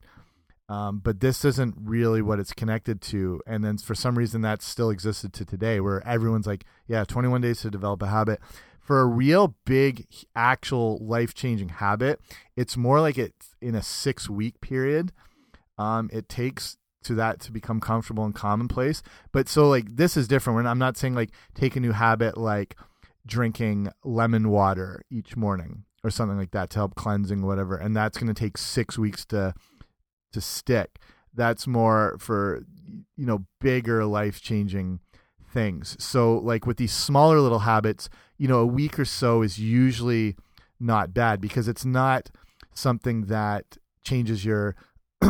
Um, 0.69 0.99
but 0.99 1.21
this 1.21 1.45
isn't 1.45 1.77
really 1.81 2.23
what 2.23 2.41
it's 2.41 2.53
connected 2.53 3.01
to. 3.03 3.41
And 3.47 3.65
then 3.65 3.79
for 3.79 3.95
some 3.95 4.19
reason, 4.19 4.43
that 4.43 4.63
still 4.63 4.91
existed 4.91 5.33
to 5.35 5.45
today, 5.45 5.79
where 5.81 6.07
everyone's 6.07 6.47
like, 6.47 6.65
"Yeah, 6.89 7.05
21 7.05 7.41
days 7.41 7.61
to 7.61 7.71
develop 7.71 8.03
a 8.03 8.09
habit." 8.09 8.41
for 8.87 9.01
a 9.01 9.07
real 9.07 9.57
big 9.65 10.07
actual 10.37 11.05
life 11.05 11.35
changing 11.35 11.71
habit 11.71 12.21
it's 12.55 12.77
more 12.77 13.01
like 13.01 13.19
it's 13.19 13.57
in 13.61 13.75
a 13.75 13.83
six 13.83 14.31
week 14.31 14.61
period 14.61 15.13
um, 15.77 16.09
it 16.13 16.29
takes 16.29 16.77
to 17.03 17.15
that 17.15 17.41
to 17.41 17.51
become 17.51 17.81
comfortable 17.81 18.25
and 18.25 18.35
commonplace 18.35 19.03
but 19.33 19.49
so 19.49 19.69
like 19.69 19.97
this 19.97 20.17
is 20.17 20.29
different 20.29 20.57
When 20.57 20.67
i'm 20.67 20.79
not 20.79 20.97
saying 20.97 21.15
like 21.15 21.31
take 21.55 21.75
a 21.75 21.81
new 21.81 21.93
habit 21.93 22.39
like 22.39 22.77
drinking 23.27 23.89
lemon 24.05 24.51
water 24.51 25.03
each 25.11 25.37
morning 25.37 25.85
or 26.05 26.11
something 26.11 26.39
like 26.39 26.53
that 26.53 26.71
to 26.71 26.79
help 26.79 26.95
cleansing 26.95 27.45
whatever 27.45 27.77
and 27.77 27.97
that's 27.97 28.19
going 28.19 28.33
to 28.33 28.41
take 28.41 28.57
six 28.57 28.97
weeks 28.97 29.25
to 29.27 29.53
to 30.33 30.41
stick 30.41 30.99
that's 31.37 31.67
more 31.67 32.17
for 32.19 32.65
you 33.17 33.27
know 33.27 33.45
bigger 33.61 34.05
life 34.05 34.41
changing 34.41 35.01
things. 35.53 35.97
So 36.03 36.39
like 36.39 36.67
with 36.67 36.79
these 36.79 36.93
smaller 36.93 37.39
little 37.39 37.61
habits, 37.61 38.09
you 38.39 38.49
know, 38.49 38.59
a 38.59 38.67
week 38.67 38.99
or 38.99 39.05
so 39.05 39.43
is 39.43 39.59
usually 39.59 40.37
not 40.81 41.15
bad 41.15 41.41
because 41.41 41.69
it's 41.69 41.85
not 41.85 42.31
something 42.75 43.27
that 43.27 43.79
changes 44.03 44.45
your 44.45 44.75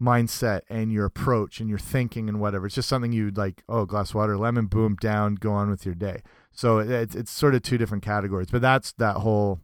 mindset 0.00 0.60
and 0.68 0.92
your 0.92 1.04
approach 1.04 1.60
and 1.60 1.68
your 1.68 1.78
thinking 1.78 2.28
and 2.28 2.40
whatever. 2.40 2.66
It's 2.66 2.74
just 2.74 2.88
something 2.88 3.12
you'd 3.12 3.36
like, 3.36 3.62
oh, 3.68 3.84
glass 3.84 4.14
water, 4.14 4.38
lemon, 4.38 4.66
boom, 4.66 4.96
down, 4.96 5.34
go 5.34 5.52
on 5.52 5.70
with 5.70 5.84
your 5.84 5.94
day. 5.94 6.22
So 6.52 6.78
it's 6.78 7.14
it's 7.14 7.30
sort 7.30 7.54
of 7.54 7.62
two 7.62 7.78
different 7.78 8.04
categories, 8.04 8.48
but 8.50 8.62
that's 8.62 8.92
that 8.92 9.16
whole 9.16 9.60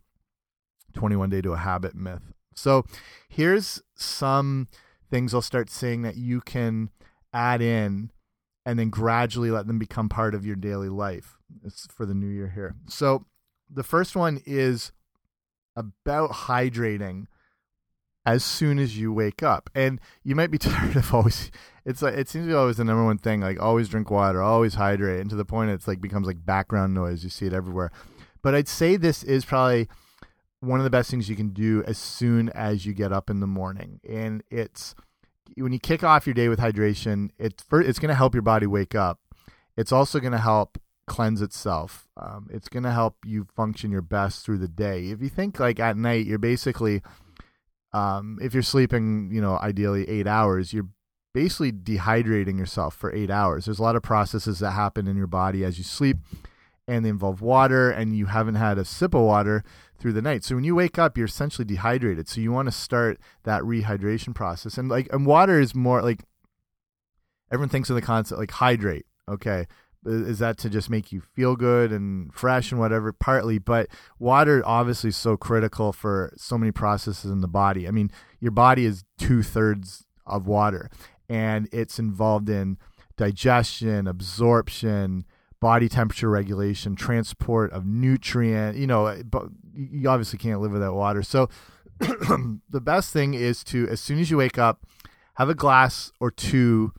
21 0.95 1.31
day 1.31 1.43
to 1.43 1.53
a 1.53 1.59
habit 1.59 1.95
myth. 1.95 2.33
So 2.59 2.85
here's 3.29 3.83
some 3.95 4.69
things 5.11 5.33
I'll 5.33 5.43
start 5.43 5.71
saying 5.71 6.03
that 6.03 6.17
you 6.17 6.41
can 6.41 6.91
add 7.33 7.62
in 7.62 8.11
and 8.67 8.79
then 8.79 8.91
gradually 8.91 9.50
let 9.50 9.67
them 9.67 9.79
become 9.79 10.09
part 10.09 10.35
of 10.35 10.45
your 10.45 10.57
daily 10.57 10.88
life. 10.88 11.38
It's 11.65 11.87
for 11.87 12.05
the 12.05 12.15
new 12.15 12.27
year 12.27 12.53
here. 12.55 12.75
So 12.88 13.25
the 13.71 13.83
first 13.83 14.15
one 14.15 14.43
is 14.45 14.93
about 15.77 16.31
hydrating 16.31 17.27
as 18.27 18.45
soon 18.45 18.79
as 18.79 18.99
you 18.99 19.11
wake 19.12 19.43
up. 19.43 19.71
And 19.75 20.00
you 20.23 20.35
might 20.35 20.50
be 20.50 20.59
tired 20.59 20.97
of 20.97 21.15
always 21.15 21.50
it's 21.87 22.03
like 22.03 22.15
it 22.15 22.29
seems 22.29 22.45
to 22.45 22.50
be 22.50 22.55
always 22.55 22.77
the 22.77 22.85
number 22.85 23.05
one 23.05 23.17
thing, 23.17 23.41
like 23.41 23.59
always 23.59 23.88
drink 23.88 24.11
water, 24.11 24.43
always 24.43 24.75
hydrate, 24.75 25.21
and 25.21 25.31
to 25.31 25.37
the 25.37 25.47
point 25.47 25.71
it's 25.71 25.88
like 25.88 26.03
becomes 26.03 26.27
like 26.27 26.45
background 26.45 26.93
noise. 26.93 27.25
You 27.25 27.31
see 27.31 27.47
it 27.47 27.55
everywhere. 27.55 27.91
But 28.43 28.55
I'd 28.55 28.69
say 28.69 28.97
this 28.97 29.23
is 29.23 29.47
probably 29.47 29.88
one 30.61 30.81
of 30.81 30.85
the 30.85 30.91
best 30.91 31.11
things 31.11 31.29
you 31.29 31.37
can 31.37 31.50
do 31.50 31.85
as 31.87 31.99
soon 31.99 32.49
as 32.50 32.85
you 32.85 32.93
get 32.93 33.12
up 33.12 33.31
in 33.31 33.41
the 33.41 33.47
morning. 33.47 34.00
And 34.09 34.43
it's 34.50 34.95
when 35.57 35.73
you 35.73 35.79
kick 35.79 36.05
off 36.05 36.27
your 36.27 36.35
day 36.35 36.49
with 36.49 36.59
hydration, 36.59 37.31
it's 37.38 37.65
it's 37.73 37.99
going 37.99 38.09
to 38.09 38.15
help 38.15 38.35
your 38.35 38.43
body 38.43 38.67
wake 38.67 38.95
up. 38.95 39.21
It's 39.77 39.93
also 39.93 40.19
going 40.19 40.33
to 40.33 40.38
help 40.38 40.79
cleanse 41.07 41.41
itself. 41.43 42.09
Um, 42.17 42.49
it's 42.50 42.69
going 42.69 42.83
to 42.83 42.93
help 42.93 43.17
you 43.25 43.47
function 43.57 43.91
your 43.91 44.03
best 44.03 44.45
through 44.45 44.59
the 44.59 44.69
day. 44.69 45.07
If 45.07 45.23
you 45.23 45.29
think 45.29 45.59
like 45.59 45.81
at 45.81 45.97
night, 45.97 46.27
you're 46.27 46.38
basically, 46.38 47.03
um, 47.93 48.38
if 48.43 48.55
you're 48.55 48.62
sleeping, 48.62 49.31
you 49.33 49.41
know, 49.41 49.57
ideally 49.59 50.09
eight 50.09 50.27
hours, 50.27 50.73
you're 50.73 50.88
basically 51.33 51.73
dehydrating 51.73 52.59
yourself 52.59 52.95
for 52.95 53.12
eight 53.12 53.31
hours. 53.31 53.65
There's 53.65 53.79
a 53.79 53.83
lot 53.83 53.97
of 53.97 54.03
processes 54.03 54.59
that 54.59 54.73
happen 54.73 55.07
in 55.07 55.17
your 55.17 55.27
body 55.27 55.65
as 55.65 55.79
you 55.79 55.85
sleep, 55.85 56.19
and 56.88 57.04
they 57.04 57.11
involve 57.11 57.42
water, 57.42 57.90
and 57.90 58.16
you 58.16 58.26
haven't 58.26 58.54
had 58.54 58.78
a 58.78 58.85
sip 58.85 59.14
of 59.14 59.21
water 59.21 59.62
through 59.99 60.14
the 60.14 60.23
night. 60.23 60.42
So 60.42 60.54
when 60.54 60.64
you 60.64 60.75
wake 60.75 60.99
up, 60.99 61.18
you're 61.18 61.26
essentially 61.26 61.66
dehydrated. 61.66 62.28
So 62.28 62.40
you 62.40 62.50
want 62.50 62.66
to 62.66 62.73
start 62.73 63.21
that 63.45 63.62
rehydration 63.62 64.35
process. 64.35 64.78
And 64.78 64.88
like 64.88 65.09
and 65.12 65.26
water 65.26 65.61
is 65.61 65.75
more 65.75 66.02
like 66.02 66.25
everyone 67.52 67.68
thinks 67.68 67.90
of 67.90 67.97
the 67.97 68.02
concept 68.02 68.38
like 68.40 68.50
hydrate. 68.50 69.07
Okay. 69.28 69.66
Is 70.07 70.38
that 70.38 70.57
to 70.59 70.71
just 70.71 70.88
make 70.88 71.12
you 71.12 71.21
feel 71.21 71.57
good 71.57 71.92
and 71.92 72.33
fresh 72.33 72.71
and 72.71 72.80
whatever? 72.80 73.12
Partly, 73.12 73.59
but 73.59 73.88
water 74.18 74.62
obviously 74.64 75.09
is 75.09 75.16
so 75.16 75.37
critical 75.37 75.92
for 75.92 76.33
so 76.37 76.57
many 76.57 76.73
processes 76.73 77.30
in 77.30 77.40
the 77.42 77.49
body. 77.49 77.87
I 77.87 77.90
mean, 77.90 78.11
your 78.40 78.52
body 78.52 78.87
is 78.87 79.04
two 79.18 79.42
thirds 79.42 80.07
of 80.25 80.47
water, 80.47 80.88
and 81.28 81.68
it's 81.73 81.99
involved 81.99 82.49
in 82.49 82.78
digestion, 83.16 84.07
absorption, 84.07 85.26
body 85.61 85.88
temperature 85.88 86.31
regulation, 86.31 86.97
transport 86.97 87.73
of 87.73 87.87
nutrient. 87.87 88.77
You 88.77 88.87
know, 88.87 89.21
but 89.25 89.49
you 89.75 90.09
obviously 90.09 90.38
can't 90.38 90.61
live 90.61 90.73
without 90.73 90.95
water. 90.95 91.23
So 91.23 91.49
the 91.99 92.81
best 92.81 93.12
thing 93.12 93.35
is 93.35 93.65
to 93.65 93.88
as 93.88 94.00
soon 94.00 94.19
as 94.19 94.31
you 94.31 94.37
wake 94.37 94.59
up, 94.59 94.87
have 95.35 95.49
a 95.49 95.55
glass 95.55 96.12
or 96.21 96.31
two 96.31 96.93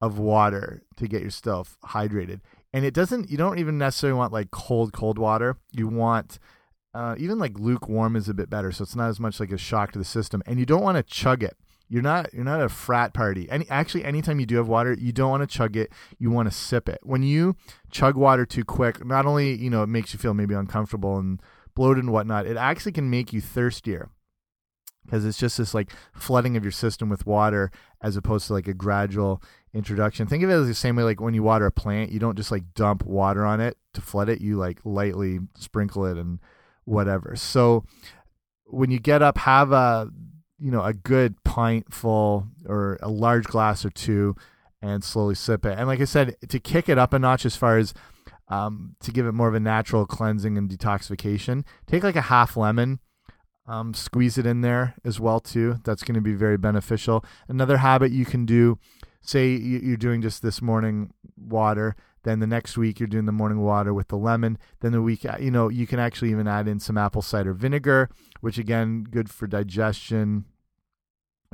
of 0.00 0.18
water 0.18 0.82
to 0.96 1.06
get 1.06 1.22
yourself 1.22 1.78
hydrated. 1.86 2.40
And 2.72 2.84
it 2.84 2.94
doesn't. 2.94 3.30
You 3.30 3.36
don't 3.36 3.58
even 3.58 3.78
necessarily 3.78 4.18
want 4.18 4.32
like 4.32 4.50
cold, 4.50 4.92
cold 4.92 5.18
water. 5.18 5.56
You 5.72 5.88
want 5.88 6.38
uh, 6.94 7.14
even 7.18 7.38
like 7.38 7.58
lukewarm 7.58 8.16
is 8.16 8.28
a 8.28 8.34
bit 8.34 8.50
better, 8.50 8.72
so 8.72 8.82
it's 8.82 8.96
not 8.96 9.08
as 9.08 9.20
much 9.20 9.40
like 9.40 9.52
a 9.52 9.58
shock 9.58 9.92
to 9.92 9.98
the 9.98 10.04
system. 10.04 10.42
And 10.46 10.58
you 10.58 10.66
don't 10.66 10.82
want 10.82 10.96
to 10.96 11.02
chug 11.02 11.42
it 11.42 11.56
you're 11.92 12.00
not 12.00 12.32
you're 12.32 12.42
not 12.42 12.62
a 12.62 12.70
frat 12.70 13.12
party. 13.12 13.46
Any 13.50 13.68
actually 13.68 14.02
anytime 14.02 14.40
you 14.40 14.46
do 14.46 14.56
have 14.56 14.66
water, 14.66 14.96
you 14.98 15.12
don't 15.12 15.28
want 15.28 15.42
to 15.42 15.46
chug 15.46 15.76
it, 15.76 15.92
you 16.18 16.30
want 16.30 16.50
to 16.50 16.54
sip 16.54 16.88
it. 16.88 16.98
When 17.02 17.22
you 17.22 17.54
chug 17.90 18.16
water 18.16 18.46
too 18.46 18.64
quick, 18.64 19.04
not 19.04 19.26
only, 19.26 19.54
you 19.54 19.68
know, 19.68 19.82
it 19.82 19.90
makes 19.90 20.14
you 20.14 20.18
feel 20.18 20.32
maybe 20.32 20.54
uncomfortable 20.54 21.18
and 21.18 21.38
bloated 21.74 22.02
and 22.02 22.10
whatnot, 22.10 22.46
it 22.46 22.56
actually 22.56 22.92
can 22.92 23.10
make 23.10 23.34
you 23.34 23.42
thirstier. 23.42 24.08
Because 25.04 25.26
it's 25.26 25.36
just 25.36 25.58
this 25.58 25.74
like 25.74 25.92
flooding 26.14 26.56
of 26.56 26.64
your 26.64 26.72
system 26.72 27.10
with 27.10 27.26
water 27.26 27.70
as 28.00 28.16
opposed 28.16 28.46
to 28.46 28.54
like 28.54 28.68
a 28.68 28.74
gradual 28.74 29.42
introduction. 29.74 30.26
Think 30.26 30.42
of 30.44 30.48
it 30.48 30.54
as 30.54 30.68
the 30.68 30.74
same 30.74 30.96
way 30.96 31.02
like 31.02 31.20
when 31.20 31.34
you 31.34 31.42
water 31.42 31.66
a 31.66 31.70
plant, 31.70 32.10
you 32.10 32.18
don't 32.18 32.38
just 32.38 32.50
like 32.50 32.72
dump 32.72 33.04
water 33.04 33.44
on 33.44 33.60
it 33.60 33.76
to 33.92 34.00
flood 34.00 34.30
it, 34.30 34.40
you 34.40 34.56
like 34.56 34.78
lightly 34.84 35.40
sprinkle 35.58 36.06
it 36.06 36.16
and 36.16 36.38
whatever. 36.86 37.36
So 37.36 37.84
when 38.64 38.90
you 38.90 38.98
get 38.98 39.20
up, 39.20 39.36
have 39.36 39.72
a 39.72 40.08
you 40.62 40.70
know 40.70 40.82
a 40.82 40.92
good 40.92 41.42
pint 41.44 41.92
full 41.92 42.46
or 42.66 42.98
a 43.02 43.08
large 43.08 43.46
glass 43.46 43.84
or 43.84 43.90
two 43.90 44.36
and 44.80 45.02
slowly 45.04 45.34
sip 45.34 45.64
it. 45.64 45.78
And 45.78 45.86
like 45.86 46.00
I 46.00 46.04
said, 46.04 46.36
to 46.48 46.58
kick 46.58 46.88
it 46.88 46.98
up 46.98 47.12
a 47.12 47.18
notch 47.18 47.46
as 47.46 47.56
far 47.56 47.78
as 47.78 47.94
um, 48.48 48.96
to 49.00 49.12
give 49.12 49.26
it 49.26 49.32
more 49.32 49.48
of 49.48 49.54
a 49.54 49.60
natural 49.60 50.06
cleansing 50.06 50.58
and 50.58 50.68
detoxification, 50.68 51.64
take 51.86 52.02
like 52.02 52.16
a 52.16 52.22
half 52.22 52.56
lemon, 52.56 53.00
um, 53.66 53.94
squeeze 53.94 54.38
it 54.38 54.46
in 54.46 54.60
there 54.60 54.94
as 55.04 55.20
well 55.20 55.40
too. 55.40 55.80
That's 55.84 56.02
going 56.02 56.16
to 56.16 56.20
be 56.20 56.34
very 56.34 56.58
beneficial. 56.58 57.24
Another 57.48 57.78
habit 57.78 58.12
you 58.12 58.24
can 58.24 58.44
do, 58.44 58.78
say 59.20 59.50
you're 59.50 59.96
doing 59.96 60.20
just 60.20 60.42
this 60.42 60.60
morning 60.60 61.12
water, 61.36 61.96
then 62.24 62.40
the 62.40 62.46
next 62.46 62.76
week 62.76 63.00
you're 63.00 63.06
doing 63.06 63.26
the 63.26 63.32
morning 63.32 63.60
water 63.60 63.94
with 63.94 64.08
the 64.08 64.16
lemon. 64.16 64.58
Then 64.80 64.92
the 64.92 65.02
week, 65.02 65.24
you 65.40 65.50
know, 65.50 65.68
you 65.68 65.86
can 65.86 65.98
actually 65.98 66.30
even 66.30 66.46
add 66.46 66.68
in 66.68 66.78
some 66.78 66.98
apple 66.98 67.22
cider 67.22 67.54
vinegar, 67.54 68.10
which 68.40 68.58
again, 68.58 69.04
good 69.04 69.30
for 69.30 69.46
digestion, 69.46 70.44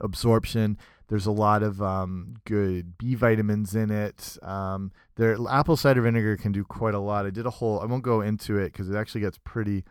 absorption. 0.02 0.78
There's 1.08 1.26
a 1.26 1.32
lot 1.32 1.62
of 1.62 1.80
um, 1.80 2.34
good 2.44 2.98
B 2.98 3.14
vitamins 3.14 3.74
in 3.74 3.90
it. 3.90 4.36
Um, 4.42 4.92
there, 5.16 5.36
apple 5.48 5.76
cider 5.76 6.02
vinegar 6.02 6.36
can 6.36 6.52
do 6.52 6.64
quite 6.64 6.94
a 6.94 6.98
lot. 6.98 7.24
I 7.26 7.30
did 7.30 7.46
a 7.46 7.50
whole. 7.50 7.80
I 7.80 7.86
won't 7.86 8.02
go 8.02 8.20
into 8.20 8.58
it 8.58 8.72
because 8.72 8.90
it 8.90 8.96
actually 8.96 9.22
gets 9.22 9.38
pretty 9.42 9.84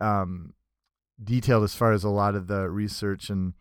um, 0.00 0.54
detailed 1.22 1.64
as 1.64 1.74
far 1.74 1.92
as 1.92 2.02
a 2.02 2.08
lot 2.08 2.34
of 2.34 2.48
the 2.48 2.68
research 2.68 3.30
and 3.30 3.54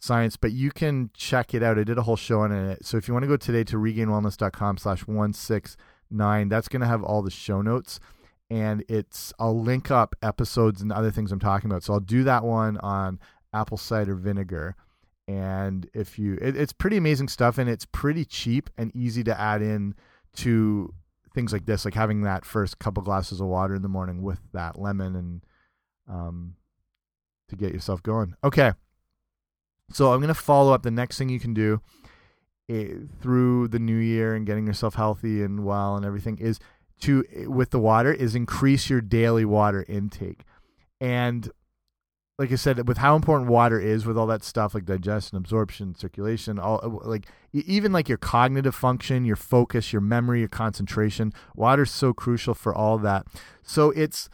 science. 0.00 0.36
But 0.36 0.52
you 0.52 0.72
can 0.72 1.10
check 1.14 1.54
it 1.54 1.62
out. 1.62 1.78
I 1.78 1.84
did 1.84 1.98
a 1.98 2.02
whole 2.02 2.16
show 2.16 2.40
on 2.40 2.50
it. 2.50 2.84
So 2.84 2.96
if 2.96 3.06
you 3.06 3.14
want 3.14 3.22
to 3.22 3.28
go 3.28 3.36
today 3.36 3.62
to 3.64 3.76
regainedwellness.com/slash 3.76 5.06
one 5.06 5.32
six 5.32 5.76
nine, 6.10 6.48
that's 6.48 6.66
going 6.66 6.80
to 6.80 6.88
have 6.88 7.04
all 7.04 7.22
the 7.22 7.30
show 7.30 7.62
notes 7.62 8.00
and 8.50 8.84
it's 8.88 9.32
I'll 9.38 9.58
link 9.58 9.90
up 9.90 10.16
episodes 10.22 10.82
and 10.82 10.92
other 10.92 11.10
things 11.10 11.30
I'm 11.30 11.38
talking 11.38 11.70
about. 11.70 11.84
So 11.84 11.94
I'll 11.94 12.00
do 12.00 12.24
that 12.24 12.44
one 12.44 12.76
on 12.78 13.20
apple 13.52 13.76
cider 13.76 14.14
vinegar 14.14 14.76
and 15.30 15.88
if 15.94 16.18
you 16.18 16.36
it, 16.40 16.56
it's 16.56 16.72
pretty 16.72 16.96
amazing 16.96 17.28
stuff 17.28 17.56
and 17.56 17.70
it's 17.70 17.86
pretty 17.86 18.24
cheap 18.24 18.68
and 18.76 18.94
easy 18.96 19.22
to 19.22 19.40
add 19.40 19.62
in 19.62 19.94
to 20.34 20.92
things 21.32 21.52
like 21.52 21.66
this 21.66 21.84
like 21.84 21.94
having 21.94 22.22
that 22.22 22.44
first 22.44 22.80
couple 22.80 23.00
glasses 23.00 23.40
of 23.40 23.46
water 23.46 23.76
in 23.76 23.82
the 23.82 23.88
morning 23.88 24.22
with 24.22 24.40
that 24.52 24.76
lemon 24.76 25.14
and 25.14 25.42
um 26.08 26.54
to 27.48 27.56
get 27.56 27.72
yourself 27.72 28.02
going. 28.02 28.34
Okay. 28.42 28.72
So 29.92 30.12
i'm 30.12 30.20
going 30.20 30.28
to 30.28 30.34
follow 30.34 30.72
up. 30.72 30.82
The 30.82 30.90
next 30.90 31.16
thing 31.16 31.28
you 31.28 31.40
can 31.40 31.54
do 31.54 31.80
it, 32.68 32.90
eh, 32.90 32.94
through 33.20 33.68
the 33.68 33.78
new 33.78 33.96
year 33.96 34.34
and 34.34 34.44
getting 34.44 34.66
yourself 34.66 34.96
healthy 34.96 35.44
and 35.44 35.64
well 35.64 35.96
and 35.96 36.04
everything 36.04 36.38
is 36.38 36.58
to 37.02 37.24
eh, 37.32 37.46
with 37.46 37.70
the 37.70 37.78
water 37.78 38.12
is 38.12 38.34
increase 38.34 38.90
your 38.90 39.00
daily 39.00 39.44
water 39.44 39.84
intake. 39.88 40.42
And 41.00 41.50
like 42.40 42.50
I 42.50 42.54
said, 42.54 42.88
with 42.88 42.96
how 42.96 43.16
important 43.16 43.50
water 43.50 43.78
is, 43.78 44.06
with 44.06 44.16
all 44.16 44.26
that 44.28 44.42
stuff 44.42 44.72
like 44.72 44.86
digestion, 44.86 45.36
absorption, 45.36 45.94
circulation, 45.94 46.58
all 46.58 46.80
uh, 46.82 47.06
like 47.06 47.26
even 47.52 47.92
like 47.92 48.08
your 48.08 48.16
cognitive 48.16 48.74
function, 48.74 49.26
your 49.26 49.36
focus, 49.36 49.92
your 49.92 50.00
memory, 50.00 50.38
your 50.38 50.48
concentration, 50.48 51.34
water's 51.54 51.90
so 51.90 52.14
crucial 52.14 52.54
for 52.54 52.74
all 52.74 52.96
that. 52.96 53.26
So 53.62 53.90
it's, 53.90 54.30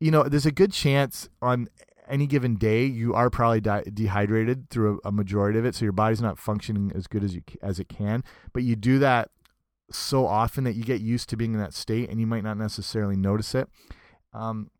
you 0.00 0.10
know, 0.10 0.22
there's 0.22 0.46
a 0.46 0.50
good 0.50 0.72
chance 0.72 1.28
on 1.42 1.68
any 2.08 2.26
given 2.26 2.56
day 2.56 2.86
you 2.86 3.12
are 3.12 3.28
probably 3.28 3.60
dehydrated 3.60 4.70
through 4.70 4.98
a, 5.04 5.08
a, 5.08 5.12
majority 5.12 5.58
of 5.58 5.66
it, 5.66 5.74
so 5.74 5.84
your 5.84 5.92
body's 5.92 6.22
not 6.22 6.38
functioning 6.38 6.90
as 6.94 7.06
good 7.06 7.22
as 7.22 7.34
you 7.34 7.42
as 7.60 7.78
it 7.78 7.90
can. 7.90 8.24
But 8.54 8.62
you 8.62 8.74
do 8.74 8.98
that 9.00 9.32
so 9.92 10.26
often 10.26 10.64
that 10.64 10.76
you 10.76 10.82
get 10.82 11.02
used 11.02 11.28
to 11.28 11.36
being 11.36 11.52
in 11.52 11.60
that 11.60 11.74
state, 11.74 12.08
and 12.08 12.18
you 12.18 12.26
might 12.26 12.42
not 12.42 12.56
necessarily 12.56 13.16
notice 13.16 13.54
it. 13.54 13.68
Um, 14.32 14.70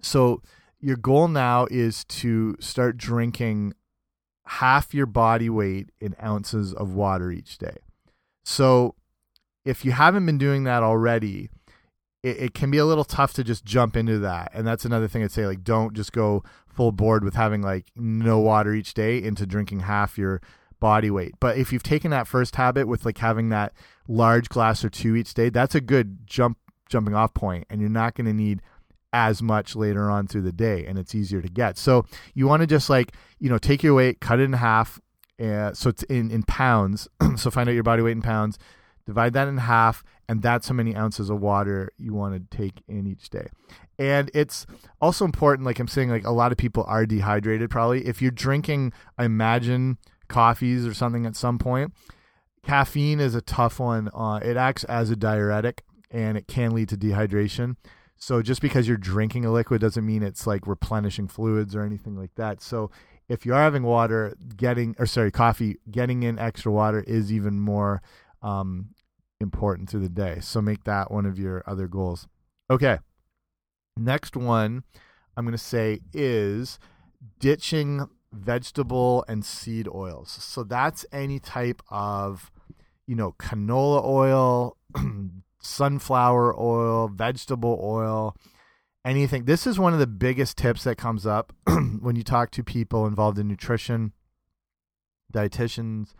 so 0.00 0.42
your 0.82 0.96
goal 0.96 1.28
now 1.28 1.66
is 1.70 2.04
to 2.04 2.56
start 2.58 2.96
drinking 2.96 3.72
half 4.44 4.92
your 4.92 5.06
body 5.06 5.48
weight 5.48 5.90
in 6.00 6.16
ounces 6.22 6.74
of 6.74 6.92
water 6.92 7.30
each 7.30 7.56
day. 7.56 7.76
So 8.44 8.96
if 9.64 9.84
you 9.84 9.92
haven't 9.92 10.26
been 10.26 10.38
doing 10.38 10.64
that 10.64 10.82
already, 10.82 11.48
it, 12.24 12.36
it, 12.38 12.54
can 12.54 12.70
be 12.70 12.78
a 12.78 12.84
little 12.84 13.04
tough 13.04 13.32
to 13.34 13.44
just 13.44 13.64
jump 13.64 13.96
into 13.96 14.18
that. 14.18 14.50
And 14.52 14.66
that's 14.66 14.84
another 14.84 15.06
thing 15.06 15.22
I'd 15.22 15.30
say, 15.30 15.46
like, 15.46 15.62
don't 15.62 15.94
just 15.94 16.12
go 16.12 16.42
full 16.66 16.90
board 16.90 17.22
with 17.22 17.34
having 17.34 17.62
like 17.62 17.86
no 17.94 18.40
water 18.40 18.74
each 18.74 18.94
day 18.94 19.22
into 19.22 19.46
drinking 19.46 19.80
half 19.80 20.18
your 20.18 20.40
body 20.80 21.10
weight. 21.10 21.34
But 21.38 21.58
if 21.58 21.72
you've 21.72 21.82
taken 21.82 22.10
that 22.10 22.26
first 22.26 22.56
habit 22.56 22.88
with 22.88 23.04
like 23.04 23.18
having 23.18 23.50
that 23.50 23.72
large 24.08 24.48
glass 24.48 24.84
or 24.84 24.90
two 24.90 25.14
each 25.14 25.32
day, 25.34 25.48
that's 25.48 25.76
a 25.76 25.80
good 25.80 26.26
jump 26.26 26.58
jumping 26.88 27.14
off 27.14 27.32
point 27.32 27.64
and 27.70 27.80
you're 27.80 27.88
not 27.88 28.14
going 28.14 28.26
to 28.26 28.34
need 28.34 28.60
as 29.12 29.42
much 29.42 29.76
later 29.76 30.10
on 30.10 30.26
through 30.26 30.42
the 30.42 30.52
day 30.52 30.86
and 30.86 30.98
it's 30.98 31.14
easier 31.14 31.42
to 31.42 31.48
get. 31.48 31.76
So 31.76 32.06
you 32.34 32.46
want 32.46 32.62
to 32.62 32.66
just 32.66 32.88
like, 32.88 33.12
you 33.38 33.50
know, 33.50 33.58
take 33.58 33.82
your 33.82 33.94
weight, 33.94 34.20
cut 34.20 34.40
it 34.40 34.44
in 34.44 34.54
half. 34.54 35.00
Uh, 35.40 35.72
so 35.72 35.90
it's 35.90 36.02
in, 36.04 36.30
in 36.30 36.42
pounds. 36.44 37.08
so 37.36 37.50
find 37.50 37.68
out 37.68 37.72
your 37.72 37.82
body 37.82 38.02
weight 38.02 38.12
in 38.12 38.22
pounds, 38.22 38.58
divide 39.06 39.32
that 39.34 39.48
in 39.48 39.58
half, 39.58 40.04
and 40.28 40.40
that's 40.40 40.68
how 40.68 40.74
many 40.74 40.96
ounces 40.96 41.30
of 41.30 41.40
water 41.40 41.92
you 41.98 42.14
want 42.14 42.50
to 42.50 42.56
take 42.56 42.82
in 42.88 43.06
each 43.06 43.28
day. 43.28 43.48
And 43.98 44.30
it's 44.34 44.66
also 45.00 45.24
important, 45.24 45.66
like 45.66 45.78
I'm 45.78 45.88
saying, 45.88 46.10
like 46.10 46.26
a 46.26 46.30
lot 46.30 46.52
of 46.52 46.58
people 46.58 46.84
are 46.86 47.06
dehydrated 47.06 47.70
probably. 47.70 48.06
If 48.06 48.22
you're 48.22 48.30
drinking, 48.30 48.92
I 49.18 49.24
imagine, 49.24 49.98
coffees 50.28 50.86
or 50.86 50.94
something 50.94 51.26
at 51.26 51.36
some 51.36 51.58
point, 51.58 51.92
caffeine 52.64 53.20
is 53.20 53.34
a 53.34 53.42
tough 53.42 53.78
one. 53.78 54.08
Uh, 54.14 54.40
it 54.42 54.56
acts 54.56 54.84
as 54.84 55.10
a 55.10 55.16
diuretic 55.16 55.82
and 56.10 56.38
it 56.38 56.46
can 56.46 56.72
lead 56.72 56.88
to 56.90 56.96
dehydration. 56.96 57.76
So 58.22 58.40
just 58.40 58.62
because 58.62 58.86
you're 58.86 58.96
drinking 58.96 59.44
a 59.44 59.50
liquid 59.50 59.80
doesn't 59.80 60.06
mean 60.06 60.22
it's 60.22 60.46
like 60.46 60.68
replenishing 60.68 61.26
fluids 61.26 61.74
or 61.74 61.82
anything 61.82 62.16
like 62.16 62.32
that. 62.36 62.62
So 62.62 62.88
if 63.28 63.44
you 63.44 63.52
are 63.52 63.60
having 63.60 63.82
water, 63.82 64.36
getting 64.56 64.94
or 65.00 65.06
sorry, 65.06 65.32
coffee, 65.32 65.78
getting 65.90 66.22
in 66.22 66.38
extra 66.38 66.70
water 66.70 67.00
is 67.04 67.32
even 67.32 67.58
more 67.58 68.00
um, 68.40 68.90
important 69.40 69.90
through 69.90 70.02
the 70.02 70.08
day. 70.08 70.38
So 70.40 70.62
make 70.62 70.84
that 70.84 71.10
one 71.10 71.26
of 71.26 71.36
your 71.36 71.64
other 71.66 71.88
goals. 71.88 72.28
Okay. 72.70 73.00
Next 73.96 74.36
one 74.36 74.84
I'm 75.36 75.44
going 75.44 75.50
to 75.50 75.58
say 75.58 75.98
is 76.12 76.78
ditching 77.40 78.06
vegetable 78.32 79.24
and 79.26 79.44
seed 79.44 79.88
oils. 79.92 80.30
So 80.30 80.62
that's 80.62 81.04
any 81.10 81.40
type 81.40 81.82
of, 81.90 82.52
you 83.04 83.16
know, 83.16 83.34
canola 83.40 84.04
oil, 84.04 84.76
sunflower 85.62 86.58
oil, 86.60 87.08
vegetable 87.08 87.80
oil, 87.82 88.36
anything. 89.04 89.44
This 89.44 89.66
is 89.66 89.78
one 89.78 89.92
of 89.92 89.98
the 89.98 90.06
biggest 90.06 90.58
tips 90.58 90.84
that 90.84 90.96
comes 90.96 91.26
up 91.26 91.52
when 92.00 92.16
you 92.16 92.22
talk 92.22 92.50
to 92.52 92.62
people 92.64 93.06
involved 93.06 93.38
in 93.38 93.48
nutrition, 93.48 94.12
dietitians, 95.32 96.14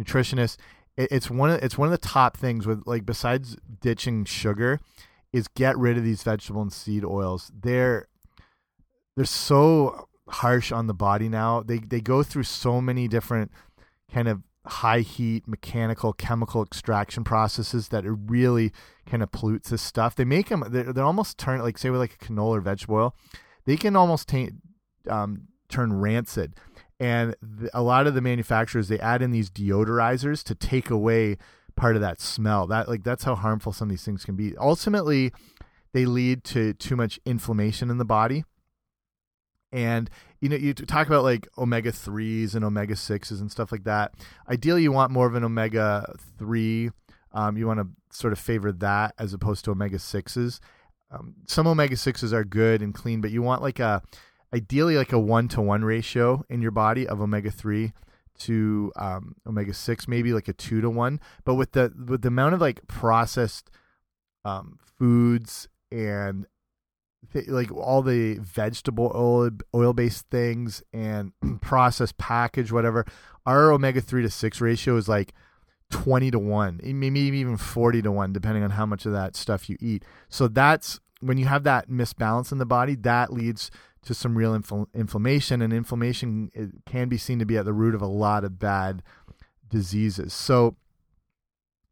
nutritionists. 0.00 0.56
it's 0.96 1.30
one 1.30 1.50
of 1.50 1.62
it's 1.62 1.76
one 1.76 1.88
of 1.88 1.92
the 1.92 2.08
top 2.08 2.36
things 2.36 2.66
with 2.66 2.82
like 2.86 3.04
besides 3.04 3.56
ditching 3.80 4.24
sugar 4.24 4.80
is 5.32 5.48
get 5.48 5.76
rid 5.76 5.98
of 5.98 6.04
these 6.04 6.22
vegetable 6.22 6.62
and 6.62 6.72
seed 6.72 7.04
oils. 7.04 7.52
They're 7.54 8.08
they're 9.16 9.24
so 9.24 10.08
harsh 10.28 10.72
on 10.72 10.86
the 10.86 10.94
body 10.94 11.28
now. 11.28 11.62
They 11.62 11.78
they 11.78 12.00
go 12.00 12.22
through 12.22 12.44
so 12.44 12.80
many 12.80 13.08
different 13.08 13.50
kind 14.12 14.28
of 14.28 14.42
high 14.68 15.00
heat 15.00 15.48
mechanical 15.48 16.12
chemical 16.12 16.62
extraction 16.62 17.24
processes 17.24 17.88
that 17.88 18.04
really 18.04 18.72
kind 19.06 19.22
of 19.22 19.32
pollutes 19.32 19.70
this 19.70 19.82
stuff. 19.82 20.14
They 20.14 20.24
make 20.24 20.48
them 20.48 20.64
they're, 20.68 20.92
they're 20.92 21.04
almost 21.04 21.38
turn 21.38 21.60
like 21.60 21.78
say 21.78 21.90
with 21.90 22.00
like 22.00 22.14
a 22.14 22.24
canola 22.24 22.58
or 22.58 22.60
vegetable 22.60 22.96
oil, 22.96 23.14
they 23.64 23.76
can 23.76 23.96
almost 23.96 24.32
um, 25.08 25.48
turn 25.68 25.98
rancid. 25.98 26.54
And 27.00 27.34
the, 27.40 27.70
a 27.72 27.82
lot 27.82 28.06
of 28.06 28.14
the 28.14 28.20
manufacturers 28.20 28.88
they 28.88 28.98
add 28.98 29.22
in 29.22 29.30
these 29.30 29.50
deodorizers 29.50 30.42
to 30.44 30.54
take 30.54 30.90
away 30.90 31.36
part 31.76 31.94
of 31.94 32.02
that 32.02 32.20
smell. 32.20 32.66
That 32.66 32.88
like 32.88 33.04
that's 33.04 33.24
how 33.24 33.34
harmful 33.34 33.72
some 33.72 33.88
of 33.88 33.90
these 33.90 34.04
things 34.04 34.24
can 34.24 34.36
be. 34.36 34.56
Ultimately, 34.58 35.32
they 35.92 36.04
lead 36.04 36.44
to 36.44 36.74
too 36.74 36.96
much 36.96 37.18
inflammation 37.24 37.90
in 37.90 37.98
the 37.98 38.04
body 38.04 38.44
and 39.72 40.10
you 40.40 40.48
know 40.48 40.56
you 40.56 40.72
talk 40.74 41.06
about 41.06 41.24
like 41.24 41.48
omega 41.56 41.90
3s 41.90 42.54
and 42.54 42.64
omega 42.64 42.94
6s 42.94 43.40
and 43.40 43.50
stuff 43.50 43.72
like 43.72 43.84
that. 43.84 44.14
Ideally 44.48 44.82
you 44.82 44.92
want 44.92 45.12
more 45.12 45.26
of 45.26 45.34
an 45.34 45.44
omega 45.44 46.14
3 46.38 46.90
um, 47.32 47.56
you 47.56 47.66
want 47.66 47.80
to 47.80 47.88
sort 48.10 48.32
of 48.32 48.38
favor 48.38 48.72
that 48.72 49.14
as 49.18 49.34
opposed 49.34 49.64
to 49.64 49.70
omega 49.70 49.98
6s 49.98 50.60
um, 51.10 51.34
some 51.46 51.66
omega 51.66 51.94
6s 51.94 52.32
are 52.32 52.44
good 52.44 52.82
and 52.82 52.94
clean 52.94 53.20
but 53.20 53.30
you 53.30 53.42
want 53.42 53.62
like 53.62 53.78
a 53.78 54.02
ideally 54.54 54.96
like 54.96 55.12
a 55.12 55.18
one 55.18 55.48
to 55.48 55.60
one 55.60 55.84
ratio 55.84 56.44
in 56.48 56.62
your 56.62 56.70
body 56.70 57.06
of 57.06 57.20
omega 57.20 57.50
3 57.50 57.92
to 58.38 58.92
um, 58.96 59.34
omega 59.46 59.74
6 59.74 60.08
maybe 60.08 60.32
like 60.32 60.48
a 60.48 60.52
two 60.52 60.80
to 60.80 60.88
one 60.88 61.20
but 61.44 61.54
with 61.54 61.72
the 61.72 61.92
with 62.06 62.22
the 62.22 62.28
amount 62.28 62.54
of 62.54 62.60
like 62.60 62.86
processed 62.86 63.70
um, 64.44 64.78
foods 64.98 65.68
and 65.90 66.46
like 67.46 67.70
all 67.72 68.02
the 68.02 68.38
vegetable 68.38 69.12
oil 69.14 69.50
oil 69.74 69.92
based 69.92 70.26
things 70.30 70.82
and 70.92 71.32
processed 71.60 72.16
package 72.18 72.72
whatever 72.72 73.04
our 73.46 73.72
omega 73.72 74.00
3 74.00 74.22
to 74.22 74.30
6 74.30 74.60
ratio 74.60 74.96
is 74.96 75.08
like 75.08 75.32
20 75.90 76.30
to 76.30 76.38
1 76.38 76.80
maybe 76.84 77.20
even 77.20 77.56
40 77.56 78.02
to 78.02 78.12
1 78.12 78.32
depending 78.32 78.62
on 78.62 78.70
how 78.70 78.86
much 78.86 79.06
of 79.06 79.12
that 79.12 79.34
stuff 79.34 79.70
you 79.70 79.76
eat. 79.80 80.04
So 80.28 80.48
that's 80.48 81.00
when 81.20 81.38
you 81.38 81.46
have 81.46 81.64
that 81.64 81.88
misbalance 81.88 82.52
in 82.52 82.58
the 82.58 82.66
body 82.66 82.94
that 82.94 83.32
leads 83.32 83.70
to 84.02 84.14
some 84.14 84.36
real 84.36 84.58
infl 84.58 84.86
inflammation 84.94 85.60
and 85.62 85.72
inflammation 85.72 86.50
eh, 86.54 86.66
can 86.86 87.08
be 87.08 87.16
seen 87.16 87.38
to 87.38 87.46
be 87.46 87.56
at 87.56 87.64
the 87.64 87.72
root 87.72 87.94
of 87.94 88.02
a 88.02 88.06
lot 88.06 88.44
of 88.44 88.58
bad 88.58 89.02
diseases. 89.68 90.32
So 90.32 90.76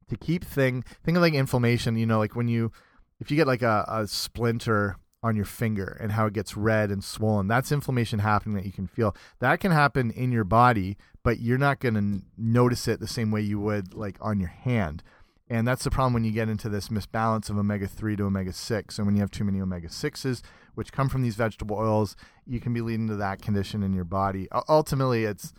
to 0.09 0.17
keep 0.17 0.45
thing 0.45 0.85
think 1.05 1.17
of 1.17 1.23
like 1.23 1.35
inflammation 1.35 1.97
you 1.97 2.07
know 2.07 2.19
like 2.19 2.37
when 2.37 2.47
you 2.47 2.71
if 3.19 3.31
you 3.31 3.37
get 3.37 3.47
like 3.47 3.63
a, 3.63 3.85
a 3.89 4.07
splinter 4.07 4.97
on 5.27 5.35
your 5.35 5.45
finger 5.45 5.99
and 6.01 6.13
how 6.13 6.27
it 6.27 6.33
gets 6.33 6.57
red 6.57 6.91
and 6.91 7.03
swollen. 7.03 7.49
That's 7.49 7.73
inflammation 7.73 8.21
happening 8.21 8.55
that 8.55 8.65
you 8.65 8.73
can 8.73 8.87
feel. 8.87 9.15
That 9.41 9.59
can 9.59 9.73
happen 9.73 10.13
in 10.13 10.31
your 10.31 10.45
body, 10.45 10.97
but 11.25 11.41
you're 11.41 11.59
not 11.59 11.81
going 11.81 11.95
to 11.95 12.23
notice 12.39 12.87
it 12.87 13.01
the 13.01 13.09
same 13.09 13.33
way 13.33 13.41
you 13.41 13.59
would 13.59 13.93
like 13.93 14.17
on 14.21 14.39
your 14.39 14.51
hand. 14.51 15.03
And 15.51 15.67
that's 15.67 15.83
the 15.83 15.91
problem 15.91 16.13
when 16.15 16.25
you 16.25 16.31
get 16.31 16.49
into 16.49 16.69
this 16.69 16.89
misbalance 16.89 17.51
of 17.51 17.59
omega 17.59 17.89
3 17.89 18.15
to 18.17 18.25
omega 18.25 18.53
6. 18.53 18.99
And 18.99 19.07
when 19.07 19.17
you 19.17 19.21
have 19.21 19.33
too 19.33 19.45
many 19.45 19.61
omega 19.61 19.89
6s, 19.89 20.43
which 20.75 20.93
come 20.93 21.09
from 21.09 21.23
these 21.23 21.35
vegetable 21.35 21.77
oils, 21.77 22.15
you 22.47 22.61
can 22.61 22.73
be 22.73 22.81
leading 22.81 23.09
to 23.09 23.17
that 23.17 23.43
condition 23.43 23.83
in 23.83 23.93
your 23.93 24.05
body. 24.05 24.47
Ultimately, 24.69 25.25
it's 25.25 25.53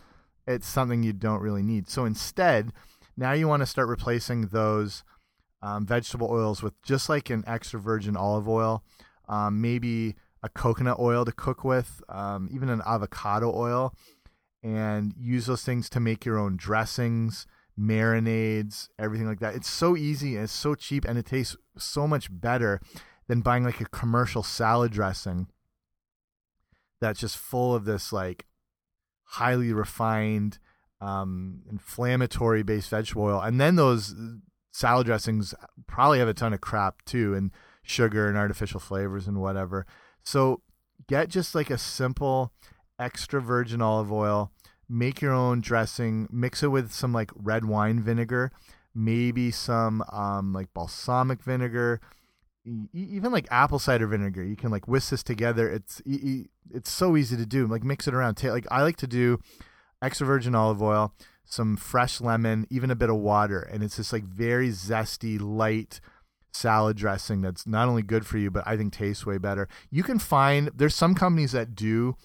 it's 0.46 0.66
something 0.66 1.02
you 1.02 1.12
don't 1.12 1.42
really 1.42 1.62
need. 1.62 1.90
So 1.90 2.06
instead, 2.06 2.72
now 3.18 3.32
you 3.32 3.48
want 3.48 3.60
to 3.60 3.66
start 3.66 3.88
replacing 3.88 4.46
those 4.46 5.04
um, 5.60 5.84
vegetable 5.84 6.28
oils 6.30 6.62
with 6.62 6.80
just 6.82 7.10
like 7.10 7.28
an 7.28 7.44
extra 7.46 7.78
virgin 7.78 8.16
olive 8.16 8.48
oil 8.48 8.82
um, 9.28 9.60
maybe 9.60 10.16
a 10.42 10.48
coconut 10.48 10.98
oil 10.98 11.24
to 11.24 11.32
cook 11.32 11.64
with, 11.64 12.00
um, 12.08 12.48
even 12.52 12.68
an 12.68 12.82
avocado 12.86 13.52
oil, 13.54 13.94
and 14.62 15.14
use 15.18 15.46
those 15.46 15.62
things 15.62 15.88
to 15.90 16.00
make 16.00 16.24
your 16.24 16.38
own 16.38 16.56
dressings, 16.56 17.46
marinades, 17.78 18.88
everything 18.98 19.26
like 19.26 19.40
that. 19.40 19.54
It's 19.54 19.70
so 19.70 19.96
easy 19.96 20.34
and 20.34 20.44
it's 20.44 20.52
so 20.52 20.74
cheap 20.74 21.04
and 21.04 21.18
it 21.18 21.26
tastes 21.26 21.56
so 21.76 22.06
much 22.06 22.28
better 22.30 22.80
than 23.28 23.40
buying 23.40 23.64
like 23.64 23.80
a 23.80 23.86
commercial 23.86 24.42
salad 24.42 24.92
dressing 24.92 25.48
that's 27.00 27.20
just 27.20 27.36
full 27.36 27.74
of 27.74 27.84
this 27.84 28.12
like 28.12 28.46
highly 29.24 29.72
refined 29.72 30.58
um, 31.00 31.62
inflammatory 31.70 32.62
based 32.62 32.90
vegetable 32.90 33.24
oil. 33.24 33.40
And 33.40 33.60
then 33.60 33.76
those 33.76 34.14
salad 34.72 35.06
dressings 35.06 35.54
probably 35.86 36.18
have 36.18 36.28
a 36.28 36.34
ton 36.34 36.52
of 36.52 36.60
crap 36.60 37.04
too. 37.04 37.34
And 37.34 37.52
sugar 37.88 38.28
and 38.28 38.36
artificial 38.36 38.80
flavors 38.80 39.26
and 39.26 39.40
whatever. 39.40 39.86
So 40.22 40.62
get 41.06 41.28
just 41.28 41.54
like 41.54 41.70
a 41.70 41.78
simple 41.78 42.52
extra 42.98 43.40
virgin 43.40 43.80
olive 43.80 44.12
oil, 44.12 44.52
make 44.88 45.20
your 45.20 45.32
own 45.32 45.60
dressing, 45.60 46.28
mix 46.30 46.62
it 46.62 46.68
with 46.68 46.92
some 46.92 47.12
like 47.12 47.30
red 47.34 47.64
wine 47.64 48.00
vinegar, 48.00 48.52
maybe 48.94 49.50
some 49.50 50.02
um, 50.12 50.52
like 50.52 50.72
balsamic 50.74 51.42
vinegar, 51.42 52.00
even 52.92 53.32
like 53.32 53.46
apple 53.50 53.78
cider 53.78 54.06
vinegar. 54.06 54.44
You 54.44 54.56
can 54.56 54.70
like 54.70 54.88
whisk 54.88 55.10
this 55.10 55.22
together. 55.22 55.68
It's 55.70 56.02
it's 56.04 56.90
so 56.90 57.16
easy 57.16 57.36
to 57.36 57.46
do. 57.46 57.66
Like 57.66 57.84
mix 57.84 58.06
it 58.06 58.14
around. 58.14 58.42
Like 58.42 58.66
I 58.70 58.82
like 58.82 58.96
to 58.96 59.06
do 59.06 59.40
extra 60.02 60.26
virgin 60.26 60.54
olive 60.54 60.82
oil, 60.82 61.14
some 61.44 61.76
fresh 61.76 62.20
lemon, 62.20 62.66
even 62.70 62.90
a 62.90 62.96
bit 62.96 63.10
of 63.10 63.16
water, 63.16 63.60
and 63.62 63.82
it's 63.82 63.96
just 63.96 64.12
like 64.12 64.24
very 64.24 64.68
zesty, 64.68 65.40
light 65.40 66.00
salad 66.52 66.96
dressing 66.96 67.42
that's 67.42 67.66
not 67.66 67.88
only 67.88 68.02
good 68.02 68.26
for 68.26 68.38
you, 68.38 68.50
but 68.50 68.64
I 68.66 68.76
think 68.76 68.92
tastes 68.92 69.26
way 69.26 69.38
better. 69.38 69.68
You 69.90 70.02
can 70.02 70.18
find 70.18 70.70
there's 70.74 70.94
some 70.94 71.14
companies 71.14 71.52
that 71.52 71.74
do 71.74 72.16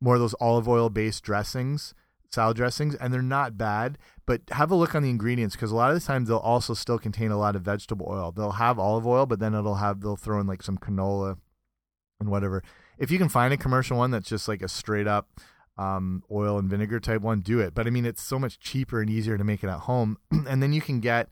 more 0.00 0.14
of 0.14 0.20
those 0.20 0.34
olive 0.40 0.68
oil 0.68 0.90
based 0.90 1.22
dressings, 1.22 1.94
salad 2.30 2.56
dressings, 2.56 2.94
and 2.94 3.12
they're 3.12 3.22
not 3.22 3.58
bad. 3.58 3.98
But 4.26 4.42
have 4.50 4.70
a 4.70 4.74
look 4.76 4.94
on 4.94 5.02
the 5.02 5.10
ingredients 5.10 5.54
because 5.54 5.70
a 5.70 5.76
lot 5.76 5.90
of 5.90 6.00
the 6.00 6.06
times 6.06 6.28
they'll 6.28 6.38
also 6.38 6.74
still 6.74 6.98
contain 6.98 7.30
a 7.30 7.38
lot 7.38 7.56
of 7.56 7.62
vegetable 7.62 8.06
oil. 8.10 8.30
They'll 8.30 8.52
have 8.52 8.78
olive 8.78 9.06
oil, 9.06 9.26
but 9.26 9.40
then 9.40 9.54
it'll 9.54 9.76
have 9.76 10.00
they'll 10.00 10.16
throw 10.16 10.40
in 10.40 10.46
like 10.46 10.62
some 10.62 10.78
canola 10.78 11.38
and 12.20 12.30
whatever. 12.30 12.62
If 12.98 13.10
you 13.10 13.18
can 13.18 13.28
find 13.28 13.54
a 13.54 13.56
commercial 13.56 13.96
one 13.96 14.10
that's 14.10 14.28
just 14.28 14.48
like 14.48 14.62
a 14.62 14.68
straight 14.68 15.06
up 15.06 15.28
um, 15.78 16.24
oil 16.30 16.58
and 16.58 16.68
vinegar 16.68 17.00
type 17.00 17.22
one, 17.22 17.40
do 17.40 17.60
it. 17.60 17.74
But 17.74 17.86
I 17.86 17.90
mean, 17.90 18.04
it's 18.04 18.22
so 18.22 18.38
much 18.38 18.58
cheaper 18.58 19.00
and 19.00 19.08
easier 19.08 19.38
to 19.38 19.44
make 19.44 19.62
it 19.62 19.68
at 19.68 19.80
home, 19.80 20.18
and 20.30 20.62
then 20.62 20.72
you 20.72 20.80
can 20.80 21.00
get 21.00 21.30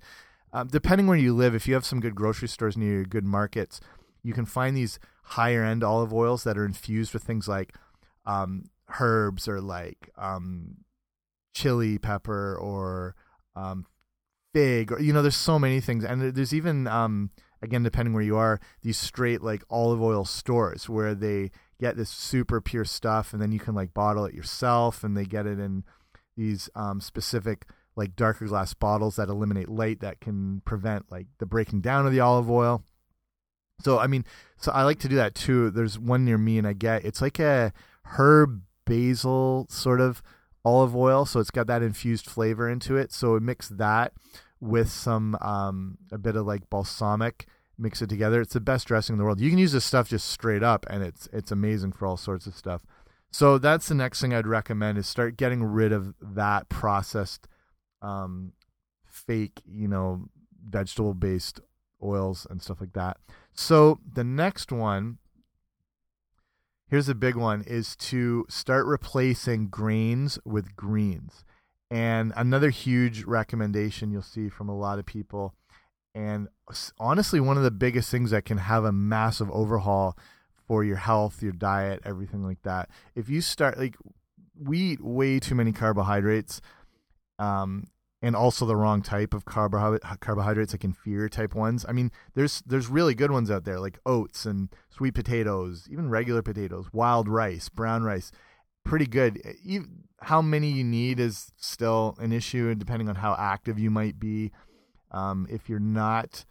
um, 0.52 0.68
depending 0.68 1.06
where 1.06 1.16
you 1.16 1.34
live, 1.34 1.54
if 1.54 1.66
you 1.66 1.74
have 1.74 1.84
some 1.84 2.00
good 2.00 2.14
grocery 2.14 2.48
stores 2.48 2.76
near 2.76 3.04
good 3.04 3.24
markets, 3.24 3.80
you 4.22 4.32
can 4.32 4.46
find 4.46 4.76
these 4.76 4.98
higher 5.22 5.64
end 5.64 5.82
olive 5.82 6.12
oils 6.12 6.44
that 6.44 6.56
are 6.56 6.64
infused 6.64 7.12
with 7.12 7.22
things 7.22 7.48
like 7.48 7.74
um, 8.26 8.64
herbs 9.00 9.48
or 9.48 9.60
like 9.60 10.10
um, 10.16 10.78
chili 11.54 11.98
pepper 11.98 12.56
or 12.56 13.14
um, 13.54 13.86
fig 14.54 14.92
or 14.92 15.00
you 15.00 15.12
know 15.12 15.22
there's 15.22 15.36
so 15.36 15.58
many 15.58 15.80
things. 15.80 16.04
And 16.04 16.34
there's 16.34 16.54
even 16.54 16.86
um, 16.86 17.30
again 17.62 17.82
depending 17.82 18.14
where 18.14 18.22
you 18.22 18.36
are 18.36 18.60
these 18.82 18.98
straight 18.98 19.42
like 19.42 19.62
olive 19.70 20.02
oil 20.02 20.24
stores 20.24 20.88
where 20.88 21.14
they 21.14 21.50
get 21.80 21.96
this 21.96 22.10
super 22.10 22.60
pure 22.60 22.84
stuff 22.84 23.32
and 23.32 23.42
then 23.42 23.52
you 23.52 23.58
can 23.58 23.74
like 23.74 23.92
bottle 23.92 24.24
it 24.24 24.34
yourself 24.34 25.04
and 25.04 25.16
they 25.16 25.24
get 25.24 25.46
it 25.46 25.58
in 25.58 25.84
these 26.36 26.68
um, 26.74 27.00
specific 27.00 27.66
like 27.96 28.14
darker 28.14 28.46
glass 28.46 28.74
bottles 28.74 29.16
that 29.16 29.28
eliminate 29.28 29.68
light 29.68 30.00
that 30.00 30.20
can 30.20 30.60
prevent 30.64 31.10
like 31.10 31.26
the 31.38 31.46
breaking 31.46 31.80
down 31.80 32.06
of 32.06 32.12
the 32.12 32.20
olive 32.20 32.50
oil. 32.50 32.82
So 33.80 33.98
I 33.98 34.06
mean, 34.06 34.24
so 34.58 34.70
I 34.72 34.82
like 34.82 35.00
to 35.00 35.08
do 35.08 35.16
that 35.16 35.34
too. 35.34 35.70
There's 35.70 35.98
one 35.98 36.24
near 36.24 36.38
me, 36.38 36.58
and 36.58 36.66
I 36.66 36.72
get 36.72 37.04
it's 37.04 37.20
like 37.20 37.38
a 37.38 37.72
herb 38.04 38.62
basil 38.84 39.66
sort 39.68 40.00
of 40.00 40.22
olive 40.64 40.94
oil, 40.94 41.26
so 41.26 41.40
it's 41.40 41.50
got 41.50 41.66
that 41.66 41.82
infused 41.82 42.26
flavor 42.26 42.68
into 42.68 42.96
it. 42.96 43.12
So 43.12 43.36
I 43.36 43.38
mix 43.38 43.68
that 43.68 44.12
with 44.60 44.90
some 44.90 45.36
um, 45.40 45.98
a 46.10 46.18
bit 46.18 46.36
of 46.36 46.46
like 46.46 46.68
balsamic, 46.70 47.46
mix 47.78 48.00
it 48.02 48.08
together. 48.08 48.40
It's 48.40 48.54
the 48.54 48.60
best 48.60 48.86
dressing 48.86 49.14
in 49.14 49.18
the 49.18 49.24
world. 49.24 49.40
You 49.40 49.50
can 49.50 49.58
use 49.58 49.72
this 49.72 49.84
stuff 49.84 50.08
just 50.08 50.28
straight 50.28 50.62
up, 50.62 50.86
and 50.88 51.02
it's 51.02 51.28
it's 51.32 51.50
amazing 51.50 51.92
for 51.92 52.06
all 52.06 52.16
sorts 52.16 52.46
of 52.46 52.54
stuff. 52.54 52.82
So 53.30 53.58
that's 53.58 53.88
the 53.88 53.94
next 53.94 54.20
thing 54.20 54.32
I'd 54.32 54.46
recommend 54.46 54.96
is 54.96 55.06
start 55.06 55.36
getting 55.36 55.62
rid 55.62 55.92
of 55.92 56.14
that 56.22 56.68
processed 56.68 57.48
um, 58.02 58.52
fake, 59.04 59.62
you 59.66 59.88
know, 59.88 60.28
vegetable 60.68 61.14
based 61.14 61.60
oils 62.02 62.46
and 62.50 62.62
stuff 62.62 62.80
like 62.80 62.92
that. 62.92 63.18
So 63.52 64.00
the 64.10 64.24
next 64.24 64.70
one, 64.70 65.18
here's 66.88 67.08
a 67.08 67.14
big 67.14 67.36
one, 67.36 67.62
is 67.66 67.96
to 67.96 68.46
start 68.48 68.86
replacing 68.86 69.68
grains 69.68 70.38
with 70.44 70.76
greens. 70.76 71.44
And 71.90 72.32
another 72.36 72.70
huge 72.70 73.24
recommendation 73.24 74.10
you'll 74.10 74.22
see 74.22 74.48
from 74.48 74.68
a 74.68 74.76
lot 74.76 74.98
of 74.98 75.06
people. 75.06 75.54
And 76.14 76.48
honestly, 76.98 77.40
one 77.40 77.56
of 77.56 77.62
the 77.62 77.70
biggest 77.70 78.10
things 78.10 78.30
that 78.30 78.44
can 78.44 78.58
have 78.58 78.84
a 78.84 78.92
massive 78.92 79.50
overhaul 79.50 80.16
for 80.66 80.82
your 80.82 80.96
health, 80.96 81.42
your 81.42 81.52
diet, 81.52 82.00
everything 82.04 82.42
like 82.42 82.62
that. 82.62 82.88
If 83.14 83.28
you 83.28 83.40
start, 83.40 83.78
like, 83.78 83.96
we 84.58 84.78
eat 84.78 85.04
way 85.04 85.38
too 85.38 85.54
many 85.54 85.70
carbohydrates 85.72 86.60
um, 87.38 87.84
and 88.22 88.34
also 88.34 88.66
the 88.66 88.76
wrong 88.76 89.02
type 89.02 89.34
of 89.34 89.44
carbohydrate, 89.44 90.02
carbohydrates, 90.20 90.72
like 90.72 90.84
inferior 90.84 91.28
type 91.28 91.54
ones. 91.54 91.84
I 91.88 91.92
mean, 91.92 92.10
there's 92.34 92.62
there's 92.66 92.88
really 92.88 93.14
good 93.14 93.30
ones 93.30 93.50
out 93.50 93.64
there, 93.64 93.78
like 93.78 93.98
oats 94.06 94.46
and 94.46 94.68
sweet 94.88 95.14
potatoes, 95.14 95.86
even 95.90 96.10
regular 96.10 96.42
potatoes, 96.42 96.86
wild 96.92 97.28
rice, 97.28 97.68
brown 97.68 98.02
rice, 98.02 98.32
pretty 98.84 99.06
good. 99.06 99.40
How 100.22 100.40
many 100.40 100.70
you 100.70 100.84
need 100.84 101.20
is 101.20 101.52
still 101.56 102.16
an 102.18 102.32
issue, 102.32 102.74
depending 102.74 103.08
on 103.08 103.16
how 103.16 103.36
active 103.38 103.78
you 103.78 103.90
might 103.90 104.18
be. 104.18 104.52
Um, 105.12 105.46
if 105.50 105.68
you're 105.68 105.78
not 105.78 106.44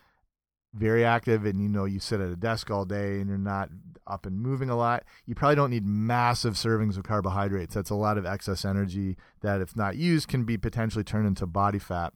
very 0.74 1.06
active 1.06 1.46
and 1.46 1.62
you 1.62 1.70
know 1.70 1.86
you 1.86 2.00
sit 2.00 2.20
at 2.20 2.30
a 2.30 2.36
desk 2.36 2.70
all 2.70 2.86
day 2.86 3.20
and 3.20 3.30
you're 3.30 3.38
not 3.38 3.70
up 4.08 4.26
and 4.26 4.40
moving 4.40 4.70
a 4.70 4.76
lot, 4.76 5.04
you 5.26 5.36
probably 5.36 5.56
don't 5.56 5.72
need 5.72 5.86
massive 5.86 6.54
servings 6.54 6.98
of 6.98 7.04
carbohydrates. 7.04 7.74
That's 7.74 7.90
a 7.90 7.96
lot 7.96 8.18
of 8.18 8.26
excess 8.26 8.66
energy 8.66 9.18
that, 9.42 9.62
if 9.62 9.76
not 9.76 9.98
used, 9.98 10.28
can 10.28 10.44
be 10.44 10.58
potentially 10.58 11.04
turned 11.04 11.28
into 11.28 11.46
body 11.46 11.80
fat. 11.80 12.14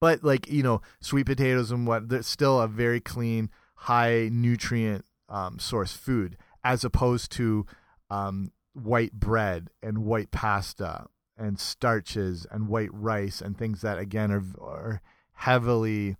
But 0.00 0.22
like 0.22 0.48
you 0.48 0.62
know, 0.62 0.80
sweet 1.00 1.26
potatoes 1.26 1.70
and 1.70 1.86
what, 1.86 2.08
they're 2.08 2.22
still 2.22 2.60
a 2.60 2.68
very 2.68 3.00
clean, 3.00 3.50
high 3.74 4.28
nutrient 4.30 5.04
um, 5.28 5.58
source 5.58 5.92
food, 5.92 6.36
as 6.62 6.84
opposed 6.84 7.32
to 7.32 7.66
um, 8.10 8.52
white 8.72 9.12
bread 9.12 9.70
and 9.82 10.04
white 10.04 10.30
pasta 10.30 11.06
and 11.36 11.58
starches 11.58 12.46
and 12.50 12.68
white 12.68 12.92
rice 12.92 13.40
and 13.40 13.56
things 13.56 13.80
that 13.80 13.98
again 13.98 14.30
are, 14.30 14.44
are 14.60 15.02
heavily 15.32 16.16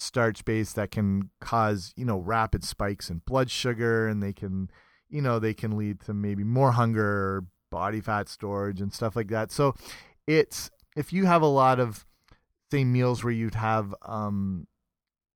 starch 0.00 0.44
base 0.44 0.72
that 0.72 0.90
can 0.90 1.30
cause 1.40 1.92
you 1.96 2.04
know 2.04 2.18
rapid 2.18 2.64
spikes 2.64 3.10
in 3.10 3.20
blood 3.26 3.50
sugar 3.50 4.06
and 4.08 4.22
they 4.22 4.32
can 4.32 4.70
you 5.08 5.20
know 5.20 5.38
they 5.38 5.54
can 5.54 5.76
lead 5.76 6.00
to 6.00 6.14
maybe 6.14 6.44
more 6.44 6.72
hunger 6.72 7.44
body 7.70 8.00
fat 8.00 8.28
storage 8.28 8.80
and 8.80 8.92
stuff 8.92 9.14
like 9.16 9.28
that 9.28 9.50
so 9.50 9.74
it's 10.26 10.70
if 10.96 11.12
you 11.12 11.26
have 11.26 11.42
a 11.42 11.46
lot 11.46 11.78
of 11.78 12.06
say 12.70 12.84
meals 12.84 13.24
where 13.24 13.32
you'd 13.32 13.54
have 13.54 13.94
um 14.02 14.66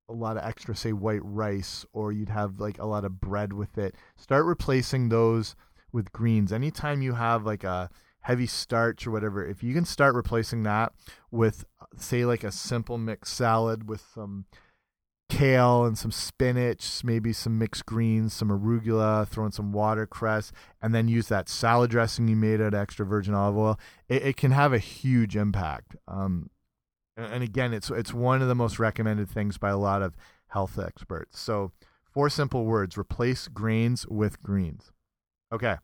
a 0.09 0.13
lot 0.13 0.37
of 0.37 0.43
extra, 0.43 0.75
say, 0.75 0.93
white 0.93 1.23
rice, 1.23 1.85
or 1.93 2.11
you'd 2.11 2.29
have 2.29 2.59
like 2.59 2.77
a 2.79 2.85
lot 2.85 3.05
of 3.05 3.19
bread 3.19 3.53
with 3.53 3.77
it. 3.77 3.95
Start 4.15 4.45
replacing 4.45 5.09
those 5.09 5.55
with 5.91 6.11
greens. 6.11 6.51
Anytime 6.51 7.01
you 7.01 7.13
have 7.13 7.45
like 7.45 7.63
a 7.63 7.89
heavy 8.21 8.47
starch 8.47 9.07
or 9.07 9.11
whatever, 9.11 9.45
if 9.45 9.63
you 9.63 9.73
can 9.73 9.85
start 9.85 10.15
replacing 10.15 10.63
that 10.63 10.93
with, 11.31 11.65
say, 12.01 12.25
like 12.25 12.43
a 12.43 12.51
simple 12.51 12.97
mixed 12.97 13.33
salad 13.33 13.87
with 13.87 14.03
some 14.13 14.45
kale 15.29 15.85
and 15.85 15.97
some 15.97 16.11
spinach, 16.11 17.03
maybe 17.03 17.33
some 17.33 17.57
mixed 17.57 17.85
greens, 17.85 18.33
some 18.33 18.49
arugula, 18.49 19.27
throw 19.27 19.45
in 19.45 19.51
some 19.51 19.71
watercress, 19.71 20.51
and 20.81 20.93
then 20.93 21.07
use 21.07 21.27
that 21.27 21.49
salad 21.49 21.89
dressing 21.89 22.27
you 22.27 22.35
made 22.35 22.61
out 22.61 22.73
of 22.73 22.79
extra 22.79 23.05
virgin 23.05 23.33
olive 23.33 23.57
oil, 23.57 23.79
it, 24.07 24.23
it 24.23 24.37
can 24.37 24.51
have 24.51 24.73
a 24.73 24.79
huge 24.79 25.35
impact. 25.35 25.95
Um, 26.07 26.49
and 27.15 27.43
again, 27.43 27.73
it's 27.73 27.91
it's 27.91 28.13
one 28.13 28.41
of 28.41 28.47
the 28.47 28.55
most 28.55 28.79
recommended 28.79 29.29
things 29.29 29.57
by 29.57 29.69
a 29.69 29.77
lot 29.77 30.01
of 30.01 30.15
health 30.47 30.79
experts. 30.79 31.39
So, 31.39 31.71
four 32.11 32.29
simple 32.29 32.65
words: 32.65 32.97
replace 32.97 33.47
grains 33.47 34.07
with 34.07 34.41
greens. 34.41 34.91
Okay. 35.51 35.75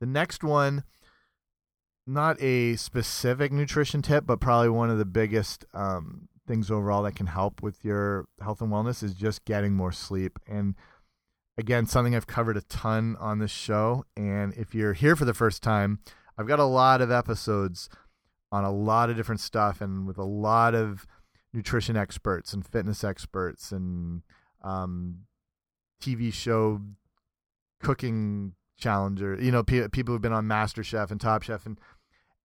The 0.00 0.06
next 0.06 0.44
one, 0.44 0.84
not 2.08 2.40
a 2.40 2.76
specific 2.76 3.52
nutrition 3.52 4.02
tip, 4.02 4.26
but 4.26 4.40
probably 4.40 4.70
one 4.70 4.90
of 4.90 4.98
the 4.98 5.04
biggest 5.04 5.64
um, 5.74 6.28
things 6.46 6.70
overall 6.70 7.02
that 7.02 7.14
can 7.14 7.26
help 7.26 7.62
with 7.62 7.84
your 7.84 8.26
health 8.40 8.60
and 8.60 8.72
wellness 8.72 9.02
is 9.02 9.14
just 9.14 9.44
getting 9.44 9.74
more 9.74 9.92
sleep. 9.92 10.38
And 10.46 10.74
again, 11.58 11.86
something 11.86 12.16
I've 12.16 12.26
covered 12.26 12.56
a 12.56 12.62
ton 12.62 13.16
on 13.20 13.38
this 13.38 13.50
show. 13.50 14.04
And 14.16 14.54
if 14.54 14.74
you're 14.74 14.94
here 14.94 15.14
for 15.14 15.26
the 15.26 15.34
first 15.34 15.62
time, 15.62 16.00
I've 16.38 16.48
got 16.48 16.58
a 16.58 16.64
lot 16.64 17.00
of 17.00 17.10
episodes 17.10 17.88
on 18.50 18.64
a 18.64 18.72
lot 18.72 19.10
of 19.10 19.16
different 19.16 19.40
stuff 19.40 19.80
and 19.80 20.06
with 20.06 20.16
a 20.16 20.24
lot 20.24 20.74
of 20.74 21.06
nutrition 21.52 21.96
experts 21.96 22.52
and 22.52 22.66
fitness 22.66 23.04
experts 23.04 23.70
and 23.70 24.22
um, 24.62 25.20
TV 26.02 26.32
show 26.32 26.80
cooking 27.80 28.54
challenger, 28.78 29.36
you 29.40 29.50
know, 29.50 29.62
people 29.62 30.14
who've 30.14 30.22
been 30.22 30.32
on 30.32 30.46
MasterChef 30.46 31.10
and 31.10 31.20
Top 31.20 31.42
Chef 31.42 31.66
and 31.66 31.78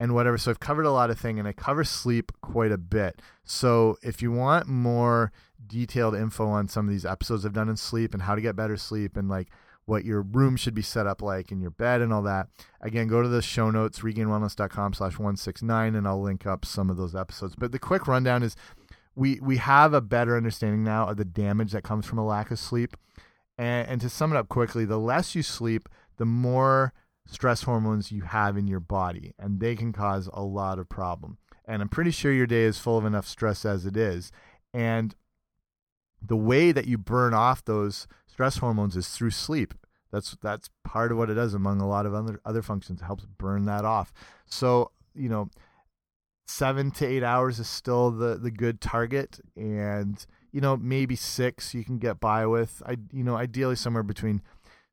and 0.03 0.13
whatever. 0.13 0.37
So 0.37 0.51
I've 0.51 0.59
covered 0.59 0.85
a 0.85 0.91
lot 0.91 1.09
of 1.09 1.17
thing 1.17 1.39
and 1.39 1.47
I 1.47 1.53
cover 1.53 1.85
sleep 1.85 2.33
quite 2.41 2.73
a 2.73 2.77
bit. 2.77 3.21
So 3.45 3.97
if 4.03 4.21
you 4.21 4.33
want 4.33 4.67
more 4.67 5.31
detailed 5.65 6.13
info 6.13 6.45
on 6.45 6.67
some 6.67 6.85
of 6.85 6.91
these 6.91 7.05
episodes 7.05 7.45
I've 7.45 7.53
done 7.53 7.69
in 7.69 7.77
sleep 7.77 8.13
and 8.13 8.23
how 8.23 8.35
to 8.35 8.41
get 8.41 8.53
better 8.53 8.75
sleep 8.75 9.15
and 9.15 9.29
like 9.29 9.47
what 9.85 10.03
your 10.03 10.21
room 10.21 10.57
should 10.57 10.73
be 10.73 10.81
set 10.81 11.07
up 11.07 11.21
like 11.21 11.53
in 11.53 11.61
your 11.61 11.71
bed 11.71 12.01
and 12.01 12.11
all 12.11 12.21
that. 12.23 12.47
Again, 12.81 13.07
go 13.07 13.21
to 13.21 13.29
the 13.29 13.41
show 13.41 13.71
notes, 13.71 13.99
regainedwellness.com 13.99 14.93
slash 14.93 15.13
169, 15.13 15.95
and 15.95 16.05
I'll 16.05 16.21
link 16.21 16.45
up 16.45 16.65
some 16.65 16.89
of 16.89 16.97
those 16.97 17.15
episodes. 17.15 17.55
But 17.55 17.71
the 17.71 17.79
quick 17.79 18.05
rundown 18.05 18.43
is 18.43 18.57
we, 19.15 19.39
we 19.41 19.55
have 19.55 19.93
a 19.93 20.01
better 20.01 20.35
understanding 20.35 20.83
now 20.83 21.07
of 21.07 21.15
the 21.15 21.23
damage 21.23 21.71
that 21.71 21.83
comes 21.83 22.05
from 22.05 22.17
a 22.17 22.25
lack 22.25 22.51
of 22.51 22.59
sleep. 22.59 22.97
And, 23.57 23.87
and 23.87 24.01
to 24.01 24.09
sum 24.09 24.33
it 24.33 24.37
up 24.37 24.49
quickly, 24.49 24.83
the 24.83 24.99
less 24.99 25.33
you 25.33 25.43
sleep, 25.43 25.87
the 26.17 26.25
more 26.25 26.91
stress 27.25 27.63
hormones 27.63 28.11
you 28.11 28.21
have 28.23 28.57
in 28.57 28.67
your 28.67 28.79
body, 28.79 29.33
and 29.39 29.59
they 29.59 29.75
can 29.75 29.93
cause 29.93 30.29
a 30.33 30.43
lot 30.43 30.79
of 30.79 30.89
problem. 30.89 31.37
And 31.65 31.81
I'm 31.81 31.89
pretty 31.89 32.11
sure 32.11 32.31
your 32.31 32.47
day 32.47 32.63
is 32.63 32.77
full 32.77 32.97
of 32.97 33.05
enough 33.05 33.27
stress 33.27 33.65
as 33.65 33.85
it 33.85 33.95
is. 33.95 34.31
And 34.73 35.15
the 36.21 36.37
way 36.37 36.71
that 36.71 36.87
you 36.87 36.97
burn 36.97 37.33
off 37.33 37.63
those 37.63 38.07
stress 38.27 38.57
hormones 38.57 38.95
is 38.95 39.09
through 39.09 39.31
sleep. 39.31 39.73
That's 40.11 40.37
that's 40.41 40.69
part 40.83 41.11
of 41.11 41.17
what 41.17 41.29
it 41.29 41.35
does 41.35 41.53
among 41.53 41.81
a 41.81 41.87
lot 41.87 42.05
of 42.05 42.13
other 42.13 42.39
other 42.45 42.61
functions. 42.61 43.01
It 43.01 43.05
helps 43.05 43.25
burn 43.25 43.65
that 43.65 43.83
off. 43.83 44.13
So 44.45 44.91
you 45.15 45.29
know, 45.29 45.49
seven 46.47 46.91
to 46.91 47.05
eight 47.05 47.23
hours 47.23 47.59
is 47.59 47.67
still 47.67 48.11
the 48.11 48.35
the 48.35 48.51
good 48.51 48.79
target, 48.79 49.39
and 49.55 50.23
you 50.51 50.61
know 50.61 50.77
maybe 50.77 51.15
six 51.15 51.73
you 51.73 51.83
can 51.83 51.97
get 51.97 52.19
by 52.19 52.45
with. 52.45 52.81
I 52.85 52.97
you 53.11 53.23
know 53.23 53.35
ideally 53.35 53.75
somewhere 53.75 54.03
between 54.03 54.41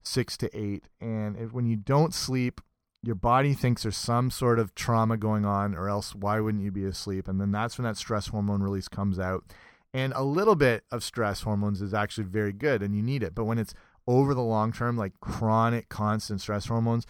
six 0.02 0.36
to 0.38 0.56
eight. 0.56 0.84
And 1.00 1.36
if, 1.36 1.52
when 1.52 1.66
you 1.66 1.76
don't 1.76 2.14
sleep, 2.14 2.60
your 3.02 3.14
body 3.14 3.54
thinks 3.54 3.82
there's 3.82 3.96
some 3.96 4.30
sort 4.30 4.58
of 4.58 4.74
trauma 4.74 5.16
going 5.16 5.44
on, 5.44 5.74
or 5.74 5.88
else 5.88 6.14
why 6.14 6.40
wouldn't 6.40 6.62
you 6.62 6.70
be 6.70 6.84
asleep? 6.84 7.28
And 7.28 7.40
then 7.40 7.50
that's 7.50 7.78
when 7.78 7.84
that 7.84 7.96
stress 7.96 8.28
hormone 8.28 8.62
release 8.62 8.88
comes 8.88 9.18
out. 9.18 9.44
And 9.92 10.12
a 10.14 10.22
little 10.22 10.54
bit 10.54 10.84
of 10.90 11.02
stress 11.02 11.42
hormones 11.42 11.82
is 11.82 11.94
actually 11.94 12.24
very 12.24 12.52
good 12.52 12.82
and 12.82 12.94
you 12.94 13.02
need 13.02 13.22
it. 13.22 13.34
But 13.34 13.44
when 13.44 13.58
it's 13.58 13.74
over 14.06 14.34
the 14.34 14.42
long 14.42 14.72
term, 14.72 14.96
like 14.96 15.18
chronic, 15.20 15.88
constant 15.88 16.40
stress 16.40 16.66
hormones, 16.66 17.06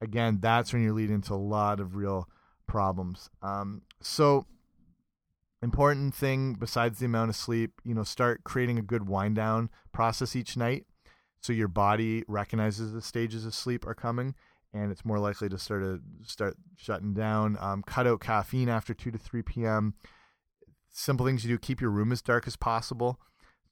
again, 0.00 0.38
that's 0.40 0.72
when 0.72 0.82
you're 0.82 0.92
leading 0.92 1.22
to 1.22 1.34
a 1.34 1.36
lot 1.36 1.80
of 1.80 1.96
real 1.96 2.28
problems. 2.66 3.30
Um, 3.42 3.82
so, 4.02 4.44
important 5.62 6.14
thing 6.14 6.54
besides 6.54 6.98
the 6.98 7.06
amount 7.06 7.30
of 7.30 7.36
sleep, 7.36 7.80
you 7.84 7.94
know, 7.94 8.04
start 8.04 8.44
creating 8.44 8.78
a 8.78 8.82
good 8.82 9.08
wind 9.08 9.36
down 9.36 9.70
process 9.92 10.36
each 10.36 10.56
night 10.56 10.84
so 11.40 11.52
your 11.52 11.68
body 11.68 12.24
recognizes 12.28 12.92
the 12.92 13.02
stages 13.02 13.46
of 13.46 13.54
sleep 13.54 13.86
are 13.86 13.94
coming 13.94 14.34
and 14.74 14.92
it's 14.92 15.04
more 15.04 15.18
likely 15.18 15.48
to 15.48 15.58
start 15.58 15.82
to 15.82 16.00
start 16.24 16.56
shutting 16.76 17.14
down. 17.14 17.56
Um, 17.60 17.82
cut 17.82 18.06
out 18.06 18.20
caffeine 18.20 18.68
after 18.68 18.92
2 18.94 19.10
to 19.10 19.18
3 19.18 19.42
p.m 19.42 19.94
simple 20.90 21.26
things 21.26 21.44
you 21.44 21.54
do 21.54 21.58
keep 21.58 21.80
your 21.80 21.90
room 21.90 22.12
as 22.12 22.22
dark 22.22 22.46
as 22.46 22.56
possible. 22.56 23.20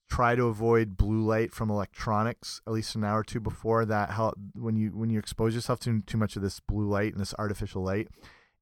Try 0.09 0.37
to 0.37 0.47
avoid 0.47 0.97
blue 0.97 1.21
light 1.23 1.53
from 1.53 1.69
electronics 1.69 2.61
at 2.67 2.73
least 2.73 2.95
an 2.95 3.03
hour 3.03 3.21
or 3.21 3.25
two 3.25 3.41
before. 3.41 3.85
That 3.85 4.11
help 4.11 4.35
when 4.55 4.77
you 4.77 4.91
when 4.91 5.11
you 5.11 5.19
expose 5.19 5.55
yourself 5.55 5.81
to 5.81 6.01
too 6.03 6.19
much 6.19 6.37
of 6.37 6.43
this 6.43 6.61
blue 6.61 6.89
light 6.89 7.13
and 7.13 7.21
this 7.21 7.35
artificial 7.39 7.83
light 7.83 8.09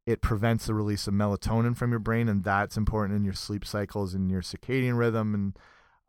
it 0.07 0.21
prevents 0.21 0.67
the 0.67 0.75
release 0.75 1.07
of 1.07 1.15
melatonin 1.15 1.75
from 1.75 1.91
your 1.91 1.99
brain 1.99 2.29
and 2.29 2.45
that's 2.45 2.77
important 2.77 3.17
in 3.17 3.25
your 3.25 3.33
sleep 3.33 3.65
cycles 3.65 4.13
and 4.13 4.31
your 4.31 4.43
circadian 4.43 4.99
rhythm 4.99 5.35
and 5.35 5.59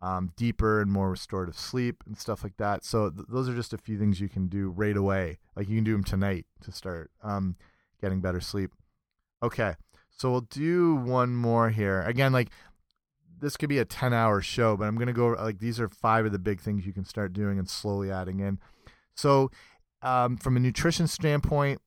um, 0.01 0.31
deeper 0.35 0.81
and 0.81 0.91
more 0.91 1.09
restorative 1.09 1.57
sleep 1.57 2.03
and 2.05 2.17
stuff 2.17 2.43
like 2.43 2.57
that 2.57 2.83
so 2.83 3.09
th 3.09 3.25
those 3.29 3.49
are 3.49 3.55
just 3.55 3.73
a 3.73 3.77
few 3.77 3.97
things 3.97 4.19
you 4.19 4.29
can 4.29 4.47
do 4.47 4.69
right 4.69 4.97
away 4.97 5.37
like 5.55 5.67
you 5.69 5.75
can 5.75 5.83
do 5.83 5.93
them 5.93 6.03
tonight 6.03 6.45
to 6.61 6.71
start 6.71 7.11
um, 7.23 7.55
getting 8.01 8.21
better 8.21 8.41
sleep 8.41 8.71
okay 9.41 9.75
so 10.17 10.31
we'll 10.31 10.41
do 10.41 10.95
one 10.95 11.35
more 11.35 11.69
here. 11.69 12.01
Again, 12.01 12.31
like 12.31 12.49
this 13.39 13.57
could 13.57 13.69
be 13.69 13.79
a 13.79 13.85
10 13.85 14.13
hour 14.13 14.41
show, 14.41 14.77
but 14.77 14.85
I'm 14.85 14.95
going 14.95 15.07
to 15.07 15.13
go 15.13 15.27
like 15.27 15.59
these 15.59 15.79
are 15.79 15.89
five 15.89 16.25
of 16.25 16.31
the 16.31 16.39
big 16.39 16.61
things 16.61 16.85
you 16.85 16.93
can 16.93 17.05
start 17.05 17.33
doing 17.33 17.59
and 17.59 17.69
slowly 17.69 18.11
adding 18.11 18.39
in. 18.39 18.59
So, 19.15 19.51
um, 20.01 20.37
from 20.37 20.55
a 20.55 20.59
nutrition 20.59 21.07
standpoint, 21.07 21.81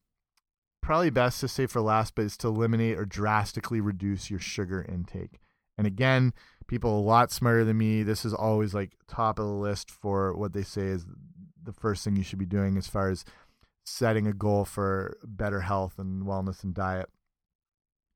probably 0.83 1.11
best 1.11 1.41
to 1.41 1.49
say 1.49 1.67
for 1.67 1.81
last, 1.81 2.15
but 2.15 2.25
is 2.25 2.37
to 2.39 2.49
eliminate 2.49 2.99
or 2.99 3.05
drastically 3.05 3.81
reduce 3.81 4.31
your 4.31 4.41
sugar 4.41 4.85
intake. 4.87 5.39
And 5.77 5.87
again, 5.87 6.33
people 6.69 6.99
a 6.99 7.01
lot 7.01 7.33
smarter 7.33 7.65
than 7.65 7.79
me, 7.79 8.03
this 8.03 8.25
is 8.25 8.33
always 8.35 8.75
like 8.75 8.93
top 9.09 9.39
of 9.39 9.47
the 9.47 9.53
list 9.53 9.91
for 9.91 10.37
what 10.37 10.53
they 10.53 10.63
say 10.63 10.83
is 10.83 11.05
the 11.63 11.73
first 11.73 12.05
thing 12.05 12.17
you 12.17 12.23
should 12.23 12.39
be 12.39 12.47
doing 12.47 12.77
as 12.77 12.87
far 12.87 13.11
as 13.11 13.25
setting 13.85 14.27
a 14.27 14.33
goal 14.33 14.65
for 14.65 15.17
better 15.25 15.63
health 15.63 15.99
and 15.99 16.23
wellness 16.25 16.63
and 16.63 16.75
diet. 16.75 17.09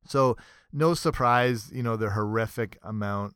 So 0.06 0.36
no 0.72 0.94
surprise, 0.94 1.70
you 1.72 1.82
know, 1.82 1.96
the 1.96 2.10
horrific 2.10 2.78
amount 2.82 3.34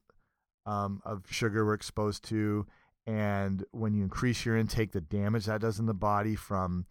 um, 0.66 1.00
of 1.04 1.24
sugar 1.30 1.64
we're 1.64 1.74
exposed 1.74 2.24
to, 2.24 2.66
and 3.06 3.64
when 3.70 3.94
you 3.94 4.02
increase 4.02 4.44
your 4.44 4.56
intake, 4.56 4.92
the 4.92 5.00
damage 5.00 5.46
that 5.46 5.60
does 5.60 5.78
in 5.78 5.86
the 5.86 5.94
body 5.94 6.34
from 6.34 6.86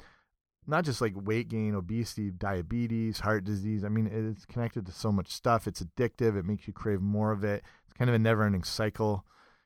not 0.67 0.85
just 0.85 1.01
like 1.01 1.13
weight 1.15 1.49
gain, 1.49 1.75
obesity, 1.75 2.31
diabetes, 2.31 3.19
heart 3.19 3.43
disease. 3.43 3.83
I 3.83 3.89
mean, 3.89 4.07
it's 4.07 4.45
connected 4.45 4.85
to 4.85 4.91
so 4.91 5.11
much 5.11 5.27
stuff. 5.27 5.67
It's 5.67 5.83
addictive. 5.83 6.37
It 6.37 6.45
makes 6.45 6.67
you 6.67 6.73
crave 6.73 7.01
more 7.01 7.31
of 7.31 7.43
it. 7.43 7.63
Kind 7.97 8.09
of 8.09 8.15
a 8.15 8.19
never-ending 8.19 8.63
cycle 8.63 9.25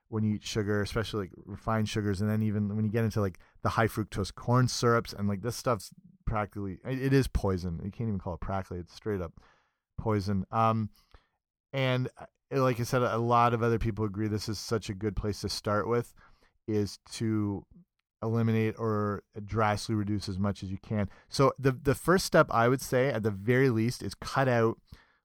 when 0.10 0.24
you 0.24 0.36
eat 0.36 0.44
sugar, 0.44 0.82
especially 0.82 1.22
like 1.22 1.32
refined 1.46 1.88
sugars, 1.88 2.22
and 2.22 2.30
then 2.30 2.42
even 2.42 2.76
when 2.76 2.84
you 2.84 2.92
get 2.92 3.04
into 3.04 3.22
like 3.22 3.40
the 3.64 3.70
high 3.70 3.88
fructose 3.88 4.34
corn 4.34 4.68
syrups 4.68 5.14
and 5.14 5.28
like 5.28 5.42
this 5.42 5.56
stuff's 5.56 5.92
practically 6.26 6.78
it 6.86 7.14
is 7.14 7.28
poison. 7.28 7.80
You 7.84 7.92
can't 7.92 8.08
even 8.08 8.20
call 8.20 8.36
it 8.36 8.40
practically. 8.40 8.80
It's 8.80 8.94
straight 8.94 9.22
up 9.22 9.34
poison. 10.00 10.46
Um, 10.52 10.90
and 11.74 12.10
uh, 12.20 12.62
like 12.62 12.80
I 12.80 12.84
said, 12.84 13.02
a 13.02 13.18
lot 13.18 13.54
of 13.54 13.62
other 13.62 13.80
people 13.80 14.06
agree 14.06 14.28
this 14.28 14.50
is 14.50 14.58
such 14.60 14.90
a 14.90 14.96
good 14.96 15.16
place 15.16 15.42
to 15.42 15.50
start 15.50 15.88
with, 15.88 16.14
is 16.68 17.00
to 17.14 17.66
eliminate 18.22 18.76
or 18.78 19.24
drastically 19.46 19.96
reduce 19.96 20.28
as 20.28 20.38
much 20.38 20.62
as 20.64 20.70
you 20.72 20.78
can. 20.82 21.10
So 21.30 21.54
the 21.60 21.72
the 21.72 21.96
first 21.96 22.26
step 22.26 22.48
I 22.52 22.68
would 22.68 22.82
say, 22.82 23.10
at 23.10 23.24
the 23.24 23.32
very 23.32 23.70
least, 23.70 24.02
is 24.02 24.16
cut 24.16 24.48
out 24.48 24.80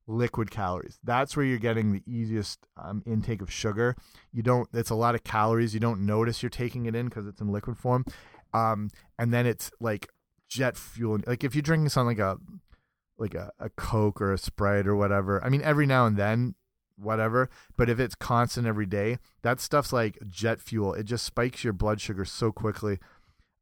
liquid 0.06 0.50
calories. 0.50 0.98
That's 1.02 1.36
where 1.36 1.46
you're 1.46 1.58
getting 1.58 1.92
the 1.92 2.02
easiest 2.06 2.66
um, 2.82 3.02
intake 3.06 3.42
of 3.42 3.52
sugar. 3.52 3.96
You 4.32 4.42
don't. 4.42 4.68
It's 4.72 4.90
a 4.90 4.94
lot 4.94 5.14
of 5.14 5.24
calories. 5.24 5.74
You 5.74 5.80
don't 5.80 6.04
notice 6.06 6.42
you're 6.42 6.50
taking 6.50 6.86
it 6.86 6.94
in 6.94 7.08
because 7.08 7.26
it's 7.26 7.40
in 7.40 7.52
liquid 7.52 7.78
form. 7.78 8.04
Um, 8.52 8.90
and 9.18 9.32
then 9.32 9.46
it's 9.46 9.70
like 9.80 10.08
jet 10.48 10.76
fuel. 10.76 11.18
Like 11.26 11.44
if 11.44 11.54
you're 11.54 11.62
drinking 11.62 11.88
something 11.88 12.18
like 12.18 12.24
a 12.24 12.38
like 13.18 13.34
a, 13.34 13.50
a 13.58 13.70
Coke 13.70 14.20
or 14.20 14.32
a 14.32 14.38
Sprite 14.38 14.86
or 14.86 14.96
whatever. 14.96 15.42
I 15.44 15.48
mean, 15.48 15.62
every 15.62 15.86
now 15.86 16.06
and 16.06 16.16
then, 16.16 16.54
whatever. 16.96 17.48
But 17.76 17.88
if 17.88 18.00
it's 18.00 18.14
constant 18.14 18.66
every 18.66 18.86
day, 18.86 19.18
that 19.42 19.60
stuff's 19.60 19.92
like 19.92 20.18
jet 20.28 20.60
fuel. 20.60 20.94
It 20.94 21.04
just 21.04 21.24
spikes 21.24 21.64
your 21.64 21.72
blood 21.72 22.00
sugar 22.00 22.24
so 22.24 22.52
quickly. 22.52 22.98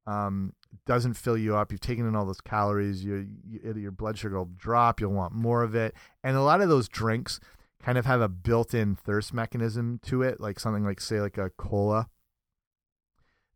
Um, 0.06 0.54
doesn't 0.86 1.14
fill 1.14 1.36
you 1.36 1.56
up. 1.56 1.70
You've 1.70 1.80
taken 1.80 2.06
in 2.06 2.16
all 2.16 2.26
those 2.26 2.40
calories. 2.40 3.04
You, 3.04 3.26
you, 3.46 3.74
your 3.76 3.92
blood 3.92 4.18
sugar 4.18 4.38
will 4.38 4.50
drop. 4.56 5.00
You'll 5.00 5.12
want 5.12 5.32
more 5.32 5.62
of 5.62 5.74
it. 5.74 5.94
And 6.24 6.36
a 6.36 6.42
lot 6.42 6.60
of 6.60 6.68
those 6.68 6.88
drinks 6.88 7.40
kind 7.82 7.98
of 7.98 8.06
have 8.06 8.20
a 8.20 8.28
built-in 8.28 8.96
thirst 8.96 9.34
mechanism 9.34 10.00
to 10.04 10.22
it, 10.22 10.40
like 10.40 10.60
something 10.60 10.84
like 10.84 11.00
say 11.00 11.20
like 11.20 11.38
a 11.38 11.50
cola. 11.50 12.08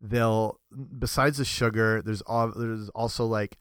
They'll 0.01 0.61
besides 0.99 1.39
the 1.39 1.45
sugar, 1.45 2.03
there's 2.03 2.23
all 2.23 2.53
there's 2.55 2.89
also 2.91 3.25
like 3.25 3.57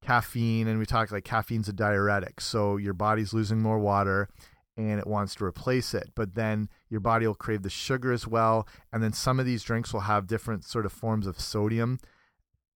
caffeine, 0.00 0.68
and 0.68 0.78
we 0.78 0.86
talk 0.86 1.10
like 1.10 1.24
caffeine's 1.24 1.68
a 1.68 1.72
diuretic, 1.72 2.40
so 2.40 2.76
your 2.76 2.94
body's 2.94 3.32
losing 3.32 3.60
more 3.60 3.78
water 3.78 4.28
and 4.76 4.98
it 4.98 5.06
wants 5.06 5.34
to 5.34 5.44
replace 5.44 5.92
it. 5.92 6.10
But 6.14 6.34
then 6.34 6.68
your 6.88 7.00
body 7.00 7.26
will 7.26 7.34
crave 7.34 7.62
the 7.62 7.70
sugar 7.70 8.12
as 8.12 8.26
well, 8.26 8.66
and 8.92 9.02
then 9.02 9.12
some 9.12 9.40
of 9.40 9.46
these 9.46 9.62
drinks 9.62 9.92
will 9.92 10.00
have 10.00 10.26
different 10.26 10.64
sort 10.64 10.86
of 10.86 10.92
forms 10.92 11.26
of 11.26 11.40
sodium 11.40 11.98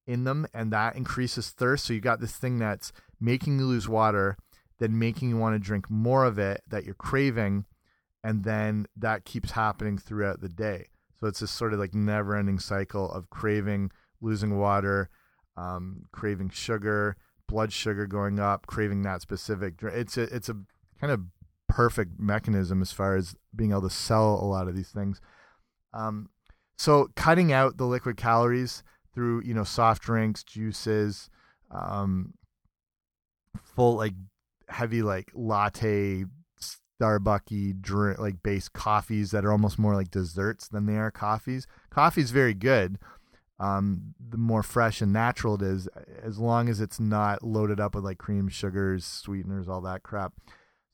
in 0.06 0.24
them, 0.24 0.46
and 0.54 0.72
that 0.72 0.96
increases 0.96 1.50
thirst. 1.50 1.84
So 1.84 1.92
you 1.92 2.00
got 2.00 2.20
this 2.20 2.36
thing 2.36 2.58
that's 2.58 2.92
making 3.20 3.58
you 3.58 3.66
lose 3.66 3.88
water 3.88 4.36
then 4.78 4.98
making 4.98 5.28
you 5.28 5.36
want 5.36 5.54
to 5.54 5.58
drink 5.58 5.90
more 5.90 6.24
of 6.24 6.38
it 6.38 6.62
that 6.68 6.84
you're 6.84 6.94
craving 6.94 7.64
and 8.22 8.44
then 8.44 8.86
that 8.96 9.24
keeps 9.24 9.52
happening 9.52 9.98
throughout 9.98 10.40
the 10.40 10.48
day 10.48 10.86
so 11.18 11.26
it's 11.26 11.40
this 11.40 11.50
sort 11.50 11.72
of 11.72 11.78
like 11.78 11.94
never 11.94 12.36
ending 12.36 12.58
cycle 12.58 13.10
of 13.10 13.30
craving 13.30 13.90
losing 14.20 14.58
water 14.58 15.08
um, 15.56 16.04
craving 16.12 16.50
sugar 16.50 17.16
blood 17.48 17.72
sugar 17.72 18.06
going 18.06 18.38
up 18.38 18.66
craving 18.66 19.02
that 19.02 19.22
specific 19.22 19.76
drink 19.76 19.96
it's 19.96 20.16
a 20.16 20.22
it's 20.34 20.48
a 20.48 20.56
kind 21.00 21.12
of 21.12 21.20
perfect 21.68 22.18
mechanism 22.18 22.80
as 22.82 22.92
far 22.92 23.16
as 23.16 23.34
being 23.54 23.70
able 23.70 23.82
to 23.82 23.90
sell 23.90 24.38
a 24.40 24.44
lot 24.44 24.68
of 24.68 24.76
these 24.76 24.90
things 24.90 25.20
um, 25.92 26.28
so 26.76 27.08
cutting 27.16 27.52
out 27.52 27.78
the 27.78 27.86
liquid 27.86 28.16
calories 28.16 28.82
through 29.16 29.42
you 29.42 29.54
know 29.54 29.64
soft 29.64 30.02
drinks 30.02 30.44
juices 30.44 31.28
um, 31.72 32.34
full 33.74 33.96
like 33.96 34.12
heavy 34.68 35.02
like 35.02 35.32
latte 35.34 36.24
Starbucky 37.00 37.80
drink 37.80 38.18
like 38.18 38.42
base 38.42 38.68
coffees 38.68 39.30
that 39.30 39.44
are 39.44 39.52
almost 39.52 39.78
more 39.78 39.94
like 39.94 40.10
desserts 40.10 40.68
than 40.68 40.86
they 40.86 40.96
are 40.96 41.10
coffees. 41.10 41.66
Coffee 41.90 42.22
is 42.22 42.30
very 42.30 42.54
good. 42.54 42.98
Um, 43.58 44.14
the 44.20 44.36
more 44.36 44.62
fresh 44.62 45.00
and 45.00 45.12
natural 45.12 45.54
it 45.54 45.62
is, 45.62 45.88
as 46.22 46.38
long 46.38 46.68
as 46.68 46.80
it's 46.80 47.00
not 47.00 47.42
loaded 47.42 47.80
up 47.80 47.94
with 47.94 48.04
like 48.04 48.18
cream, 48.18 48.48
sugars, 48.48 49.04
sweeteners, 49.04 49.68
all 49.68 49.80
that 49.82 50.02
crap. 50.02 50.34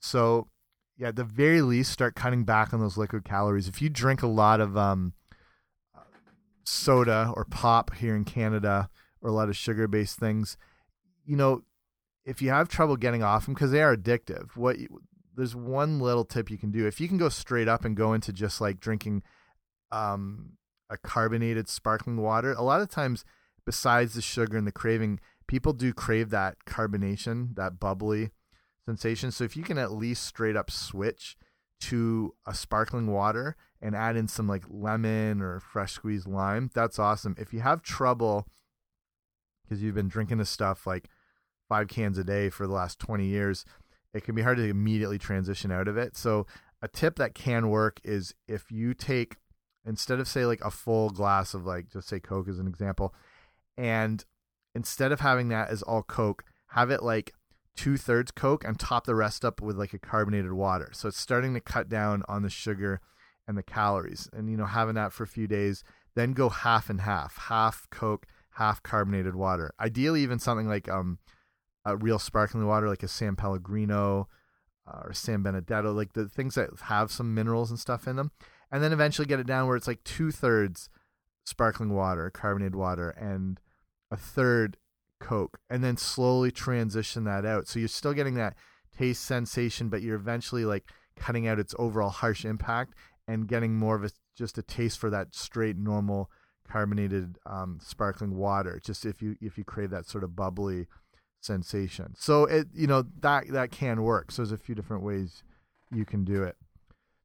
So, 0.00 0.48
yeah, 0.96 1.08
at 1.08 1.16
the 1.16 1.24
very 1.24 1.60
least, 1.60 1.90
start 1.90 2.14
cutting 2.14 2.44
back 2.44 2.72
on 2.72 2.78
those 2.78 2.96
liquid 2.96 3.24
calories. 3.24 3.66
If 3.66 3.82
you 3.82 3.88
drink 3.88 4.22
a 4.22 4.28
lot 4.28 4.60
of 4.60 4.76
um, 4.76 5.12
soda 6.64 7.32
or 7.34 7.44
pop 7.44 7.94
here 7.94 8.14
in 8.14 8.24
Canada, 8.24 8.88
or 9.20 9.30
a 9.30 9.32
lot 9.32 9.48
of 9.48 9.56
sugar 9.56 9.88
based 9.88 10.18
things, 10.18 10.56
you 11.24 11.36
know, 11.36 11.62
if 12.24 12.40
you 12.40 12.50
have 12.50 12.68
trouble 12.68 12.96
getting 12.96 13.22
off 13.22 13.46
them 13.46 13.54
because 13.54 13.70
they 13.70 13.82
are 13.82 13.96
addictive, 13.96 14.56
what 14.56 14.78
you, 14.78 14.88
there's 15.34 15.56
one 15.56 15.98
little 15.98 16.24
tip 16.24 16.50
you 16.50 16.58
can 16.58 16.70
do. 16.70 16.86
If 16.86 17.00
you 17.00 17.08
can 17.08 17.18
go 17.18 17.28
straight 17.28 17.68
up 17.68 17.84
and 17.84 17.96
go 17.96 18.12
into 18.12 18.32
just 18.32 18.60
like 18.60 18.80
drinking 18.80 19.22
um, 19.90 20.52
a 20.90 20.96
carbonated 20.96 21.68
sparkling 21.68 22.18
water, 22.18 22.52
a 22.52 22.62
lot 22.62 22.80
of 22.80 22.88
times 22.88 23.24
besides 23.64 24.14
the 24.14 24.22
sugar 24.22 24.56
and 24.56 24.66
the 24.66 24.72
craving, 24.72 25.20
people 25.46 25.72
do 25.72 25.92
crave 25.92 26.30
that 26.30 26.56
carbonation, 26.66 27.54
that 27.56 27.80
bubbly 27.80 28.30
sensation. 28.84 29.30
So 29.30 29.44
if 29.44 29.56
you 29.56 29.62
can 29.62 29.78
at 29.78 29.92
least 29.92 30.24
straight 30.24 30.56
up 30.56 30.70
switch 30.70 31.36
to 31.88 32.34
a 32.46 32.54
sparkling 32.54 33.08
water 33.08 33.56
and 33.80 33.96
add 33.96 34.16
in 34.16 34.28
some 34.28 34.46
like 34.46 34.64
lemon 34.68 35.40
or 35.40 35.60
fresh 35.60 35.92
squeezed 35.92 36.28
lime, 36.28 36.70
that's 36.74 36.98
awesome. 36.98 37.34
If 37.38 37.52
you 37.52 37.60
have 37.60 37.82
trouble 37.82 38.46
because 39.62 39.82
you've 39.82 39.94
been 39.94 40.08
drinking 40.08 40.38
this 40.38 40.50
stuff 40.50 40.86
like 40.86 41.08
five 41.68 41.88
cans 41.88 42.18
a 42.18 42.24
day 42.24 42.50
for 42.50 42.66
the 42.66 42.72
last 42.72 42.98
20 42.98 43.24
years, 43.26 43.64
it 44.14 44.22
can 44.24 44.34
be 44.34 44.42
hard 44.42 44.58
to 44.58 44.68
immediately 44.68 45.18
transition 45.18 45.72
out 45.72 45.88
of 45.88 45.96
it. 45.96 46.16
So, 46.16 46.46
a 46.82 46.88
tip 46.88 47.16
that 47.16 47.34
can 47.34 47.70
work 47.70 48.00
is 48.02 48.34
if 48.48 48.70
you 48.70 48.92
take, 48.92 49.36
instead 49.86 50.18
of 50.18 50.26
say 50.26 50.44
like 50.44 50.60
a 50.64 50.70
full 50.70 51.10
glass 51.10 51.54
of 51.54 51.64
like, 51.64 51.88
just 51.88 52.08
say 52.08 52.18
Coke 52.18 52.48
as 52.48 52.58
an 52.58 52.66
example, 52.66 53.14
and 53.76 54.24
instead 54.74 55.12
of 55.12 55.20
having 55.20 55.48
that 55.48 55.70
as 55.70 55.82
all 55.82 56.02
Coke, 56.02 56.44
have 56.68 56.90
it 56.90 57.02
like 57.02 57.32
two 57.76 57.96
thirds 57.96 58.30
Coke 58.30 58.64
and 58.64 58.78
top 58.78 59.06
the 59.06 59.14
rest 59.14 59.44
up 59.44 59.60
with 59.60 59.76
like 59.76 59.92
a 59.92 59.98
carbonated 59.98 60.52
water. 60.52 60.90
So, 60.92 61.08
it's 61.08 61.20
starting 61.20 61.54
to 61.54 61.60
cut 61.60 61.88
down 61.88 62.22
on 62.28 62.42
the 62.42 62.50
sugar 62.50 63.00
and 63.46 63.56
the 63.56 63.62
calories. 63.62 64.28
And, 64.32 64.50
you 64.50 64.56
know, 64.56 64.66
having 64.66 64.94
that 64.94 65.12
for 65.12 65.24
a 65.24 65.28
few 65.28 65.46
days, 65.46 65.82
then 66.14 66.32
go 66.32 66.48
half 66.48 66.90
and 66.90 67.00
half, 67.00 67.36
half 67.48 67.88
Coke, 67.90 68.26
half 68.52 68.82
carbonated 68.82 69.34
water. 69.34 69.72
Ideally, 69.80 70.22
even 70.22 70.38
something 70.38 70.68
like, 70.68 70.88
um, 70.88 71.18
uh, 71.86 71.96
real 71.96 72.18
sparkling 72.18 72.66
water 72.66 72.88
like 72.88 73.02
a 73.02 73.08
San 73.08 73.36
Pellegrino 73.36 74.28
uh, 74.86 75.00
or 75.04 75.12
San 75.12 75.42
Benedetto, 75.42 75.92
like 75.92 76.12
the 76.12 76.28
things 76.28 76.54
that 76.54 76.70
have 76.82 77.10
some 77.10 77.34
minerals 77.34 77.70
and 77.70 77.78
stuff 77.78 78.06
in 78.06 78.16
them, 78.16 78.30
and 78.70 78.82
then 78.82 78.92
eventually 78.92 79.26
get 79.26 79.40
it 79.40 79.46
down 79.46 79.66
where 79.66 79.76
it's 79.76 79.88
like 79.88 80.02
two 80.04 80.30
thirds 80.30 80.88
sparkling 81.44 81.92
water, 81.92 82.30
carbonated 82.30 82.74
water, 82.74 83.10
and 83.10 83.60
a 84.10 84.16
third 84.16 84.76
Coke, 85.22 85.58
and 85.70 85.82
then 85.82 85.96
slowly 85.96 86.50
transition 86.50 87.24
that 87.24 87.46
out. 87.46 87.68
So 87.68 87.78
you're 87.78 87.88
still 87.88 88.12
getting 88.12 88.34
that 88.34 88.56
taste 88.96 89.24
sensation, 89.24 89.88
but 89.88 90.02
you're 90.02 90.16
eventually 90.16 90.64
like 90.64 90.90
cutting 91.16 91.46
out 91.46 91.58
its 91.58 91.74
overall 91.78 92.10
harsh 92.10 92.44
impact 92.44 92.94
and 93.26 93.46
getting 93.46 93.76
more 93.76 93.96
of 93.96 94.04
a 94.04 94.10
just 94.36 94.58
a 94.58 94.62
taste 94.62 94.98
for 94.98 95.10
that 95.10 95.34
straight 95.34 95.76
normal 95.76 96.30
carbonated 96.68 97.38
um, 97.46 97.78
sparkling 97.80 98.36
water. 98.36 98.80
Just 98.84 99.06
if 99.06 99.22
you 99.22 99.36
if 99.40 99.56
you 99.56 99.64
crave 99.64 99.90
that 99.90 100.06
sort 100.06 100.24
of 100.24 100.36
bubbly 100.36 100.86
sensation. 101.40 102.14
So 102.16 102.44
it 102.44 102.68
you 102.74 102.86
know 102.86 103.04
that 103.20 103.48
that 103.48 103.70
can 103.70 104.02
work. 104.02 104.32
So 104.32 104.42
there's 104.42 104.52
a 104.52 104.58
few 104.58 104.74
different 104.74 105.02
ways 105.02 105.42
you 105.90 106.04
can 106.04 106.24
do 106.24 106.42
it. 106.42 106.56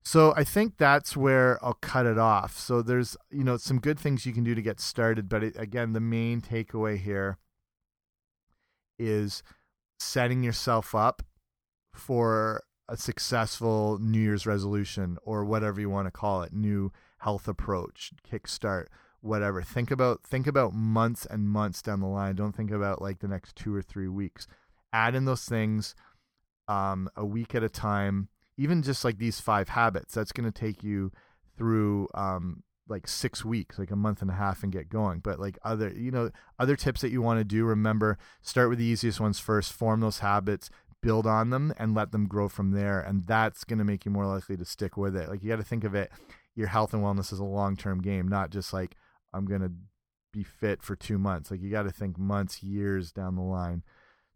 So 0.04 0.34
I 0.38 0.46
think 0.46 0.78
that's 0.78 1.18
where 1.18 1.64
I'll 1.66 1.74
cut 1.74 2.06
it 2.06 2.18
off. 2.18 2.58
So 2.58 2.82
there's 2.82 3.18
you 3.32 3.44
know 3.44 3.58
some 3.58 3.80
good 3.80 4.00
things 4.00 4.26
you 4.26 4.34
can 4.34 4.44
do 4.44 4.56
to 4.56 4.62
get 4.62 4.80
started, 4.80 5.28
but 5.28 5.44
it, 5.44 5.56
again 5.58 5.94
the 5.94 6.00
main 6.00 6.42
takeaway 6.42 6.98
here 6.98 7.38
is 8.98 9.44
setting 10.00 10.44
yourself 10.44 10.94
up 10.94 11.24
for 11.94 12.64
a 12.90 12.96
successful 12.96 14.00
New 14.00 14.20
Year's 14.20 14.46
resolution 14.46 15.18
or 15.24 15.44
whatever 15.44 15.82
you 15.82 15.90
want 15.90 16.08
to 16.08 16.12
call 16.12 16.42
it, 16.44 16.54
new 16.54 16.92
health 17.20 17.48
approach, 17.48 18.12
kickstart 18.30 18.86
whatever. 19.22 19.62
Think 19.62 19.92
about 19.92 20.24
think 20.24 20.48
about 20.48 20.74
months 20.74 21.26
and 21.26 21.50
months 21.50 21.82
down 21.82 22.00
the 22.00 22.08
line. 22.08 22.36
Don't 22.36 22.56
think 22.56 22.72
about 22.72 23.02
like 23.02 23.20
the 23.20 23.28
next 23.28 23.56
two 23.56 23.74
or 23.74 23.82
three 23.82 24.08
weeks. 24.08 24.48
Add 24.94 25.16
in 25.16 25.26
those 25.26 25.46
things 25.46 25.96
um, 26.68 27.10
a 27.16 27.26
week 27.26 27.56
at 27.56 27.64
a 27.64 27.70
time 27.70 28.30
even 28.58 28.82
just 28.82 29.06
like 29.06 29.18
these 29.18 29.40
five 29.40 29.70
habits. 29.70 30.14
That's 30.14 30.32
going 30.32 30.52
to 30.52 30.60
take 30.60 30.84
you 30.84 31.12
through 31.58 32.08
um, 32.14 32.64
like 32.90 33.08
six 33.08 33.44
weeks 33.44 33.78
like 33.78 33.92
a 33.92 33.96
month 33.96 34.22
and 34.22 34.32
a 34.32 34.36
half 34.36 34.64
and 34.64 34.72
get 34.72 34.90
going 34.90 35.20
but 35.20 35.40
like 35.40 35.58
other 35.64 35.90
you 35.90 36.12
know 36.12 36.32
other 36.60 36.76
tips 36.76 37.02
that 37.02 37.12
you 37.12 37.22
want 37.22 37.40
to 37.40 37.44
do 37.44 37.66
remember 37.66 38.18
start 38.42 38.70
with 38.70 38.80
the 38.80 38.86
easiest 38.86 39.20
ones 39.20 39.40
first 39.40 39.74
form 39.74 40.00
those 40.00 40.20
habits 40.20 40.70
build 41.02 41.28
on 41.28 41.50
them 41.50 41.74
and 41.78 41.94
let 41.94 42.12
them 42.12 42.28
grow 42.28 42.48
from 42.48 42.72
there 42.72 43.00
and 43.00 43.28
that's 43.28 43.64
going 43.64 43.80
to 43.80 43.86
make 43.86 44.06
you 44.06 44.12
more 44.12 44.26
likely 44.26 44.58
to 44.58 44.66
stick 44.66 44.98
with 44.98 45.16
it 45.16 45.30
like 45.30 45.44
you 45.44 45.50
got 45.50 45.58
to 45.58 45.64
think 45.64 45.84
of 45.84 45.94
it 45.94 46.12
your 46.56 46.68
health 46.68 46.94
and 46.94 47.04
wellness 47.04 47.32
is 47.32 47.40
a 47.40 47.44
long-term 47.44 48.02
game 48.02 48.28
not 48.28 48.50
just 48.50 48.74
like 48.74 48.96
I'm 49.34 49.46
going 49.46 49.62
to 49.62 49.72
be 50.38 50.44
fit 50.44 50.82
for 50.82 50.96
two 50.96 51.18
months. 51.18 51.52
Like 51.52 51.62
you 51.62 51.70
got 51.70 51.84
to 51.84 51.92
think 51.92 52.18
months, 52.18 52.64
years 52.64 53.12
down 53.12 53.36
the 53.36 53.42
line. 53.42 53.84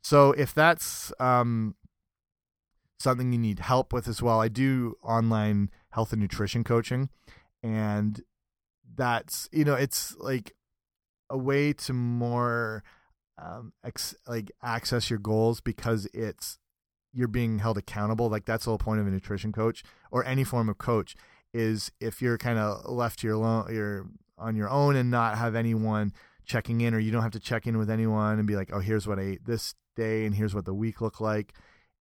So 0.02 0.32
if 0.32 0.54
that's 0.54 1.14
um, 1.20 1.76
something 3.00 3.32
you 3.32 3.40
need 3.40 3.60
help 3.60 3.94
with 3.94 4.08
as 4.08 4.22
well, 4.22 4.40
I 4.42 4.48
do 4.48 4.96
online 5.04 5.70
health 5.92 6.12
and 6.12 6.22
nutrition 6.22 6.64
coaching, 6.64 7.10
and 7.62 8.22
that's 8.96 9.48
you 9.52 9.64
know 9.64 9.76
it's 9.76 10.16
like 10.18 10.54
a 11.30 11.38
way 11.38 11.74
to 11.74 11.94
more 11.94 12.84
um, 13.42 13.74
ex 13.84 14.16
like 14.28 14.52
access 14.62 15.10
your 15.10 15.20
goals 15.20 15.62
because 15.62 16.08
it's 16.14 16.58
you're 17.14 17.28
being 17.28 17.60
held 17.60 17.78
accountable. 17.78 18.30
Like 18.30 18.46
that's 18.46 18.66
the 18.66 18.72
whole 18.72 18.78
point 18.78 19.02
of 19.02 19.08
a 19.08 19.10
nutrition 19.10 19.52
coach 19.52 19.84
or 20.12 20.26
any 20.26 20.44
form 20.44 20.70
of 20.70 20.78
coach 20.78 21.16
is 21.54 21.92
if 22.00 22.22
you're 22.22 22.38
kind 22.38 22.58
of 22.58 22.90
left 22.90 23.24
your 23.24 23.34
alone, 23.34 23.68
you're 23.74 24.08
on 24.38 24.56
your 24.56 24.70
own 24.70 24.96
and 24.96 25.12
not 25.12 25.38
have 25.38 25.56
anyone 25.56 26.14
checking 26.46 26.82
in 26.82 26.94
or 26.94 27.00
you 27.00 27.12
don't 27.12 27.22
have 27.22 27.32
to 27.32 27.40
check 27.40 27.68
in 27.68 27.78
with 27.78 27.90
anyone 27.90 28.40
and 28.40 28.48
be 28.48 28.56
like 28.56 28.72
oh 28.74 28.80
here's 28.80 29.08
what 29.08 29.20
i 29.20 29.22
ate 29.22 29.46
this 29.46 29.76
day 29.96 30.26
and 30.26 30.36
here's 30.36 30.56
what 30.56 30.66
the 30.66 30.74
week 30.74 31.00
looked 31.00 31.22
like 31.22 31.54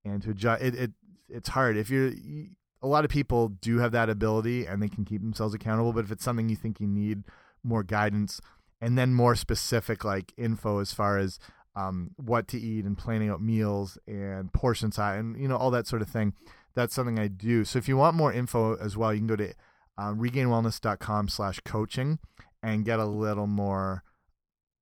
and 0.05 0.22
to 0.22 0.30
adjust 0.30 0.62
it, 0.62 0.74
it 0.74 0.91
it's 1.28 1.51
hard 1.51 1.76
if 1.76 1.91
you're 1.91 2.09
you, 2.09 2.49
a 2.83 2.87
lot 2.87 3.05
of 3.05 3.11
people 3.11 3.49
do 3.49 3.78
have 3.78 3.93
that 3.93 4.09
ability 4.09 4.66
and 4.66 4.83
they 4.83 4.89
can 4.89 5.05
keep 5.05 5.20
themselves 5.20 5.55
accountable 5.55 5.93
but 5.93 6.05
if 6.05 6.11
it's 6.11 6.24
something 6.24 6.49
you 6.49 6.57
think 6.57 6.81
you 6.81 6.87
need 6.87 7.24
more 7.62 7.83
guidance 7.83 8.41
and 8.81 8.97
then 8.97 9.14
more 9.14 9.35
specific 9.35 10.05
like 10.05 10.33
info 10.37 10.78
as 10.78 10.93
far 10.93 11.18
as 11.18 11.39
um, 11.76 12.11
what 12.16 12.49
to 12.49 12.59
eat 12.59 12.85
and 12.85 12.99
planning 12.99 13.31
out 13.31 13.41
meals 13.41 13.99
and 14.07 14.53
portion 14.53 14.91
size 14.91 15.20
and 15.20 15.41
you 15.41 15.47
know 15.47 15.57
all 15.57 15.70
that 15.70 15.87
sort 15.87 16.03
of 16.03 16.09
thing 16.09 16.35
that's 16.74 16.95
something 16.95 17.18
i 17.18 17.26
do. 17.26 17.64
So 17.64 17.78
if 17.78 17.89
you 17.89 17.97
want 17.97 18.16
more 18.16 18.33
info 18.33 18.76
as 18.76 18.97
well 18.97 19.12
you 19.12 19.20
can 19.20 19.26
go 19.26 19.37
to 19.37 19.53
uh, 19.99 20.12
regainedwellness.com 20.12 21.28
slash 21.28 21.61
coaching 21.61 22.18
and 22.62 22.85
get 22.85 22.99
a 22.99 23.05
little 23.05 23.47
more 23.47 24.03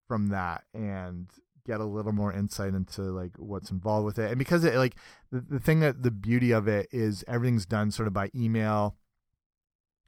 from 0.06 0.28
that 0.28 0.64
and 0.72 1.28
get 1.68 1.80
a 1.80 1.84
little 1.84 2.12
more 2.12 2.32
insight 2.32 2.72
into 2.72 3.02
like 3.02 3.32
what's 3.36 3.70
involved 3.70 4.06
with 4.06 4.18
it. 4.18 4.30
And 4.30 4.38
because 4.38 4.64
it 4.64 4.74
like 4.74 4.96
the, 5.30 5.40
the 5.40 5.60
thing 5.60 5.80
that 5.80 6.02
the 6.02 6.10
beauty 6.10 6.50
of 6.50 6.66
it 6.66 6.88
is 6.90 7.22
everything's 7.28 7.66
done 7.66 7.90
sort 7.90 8.08
of 8.08 8.14
by 8.14 8.30
email, 8.34 8.96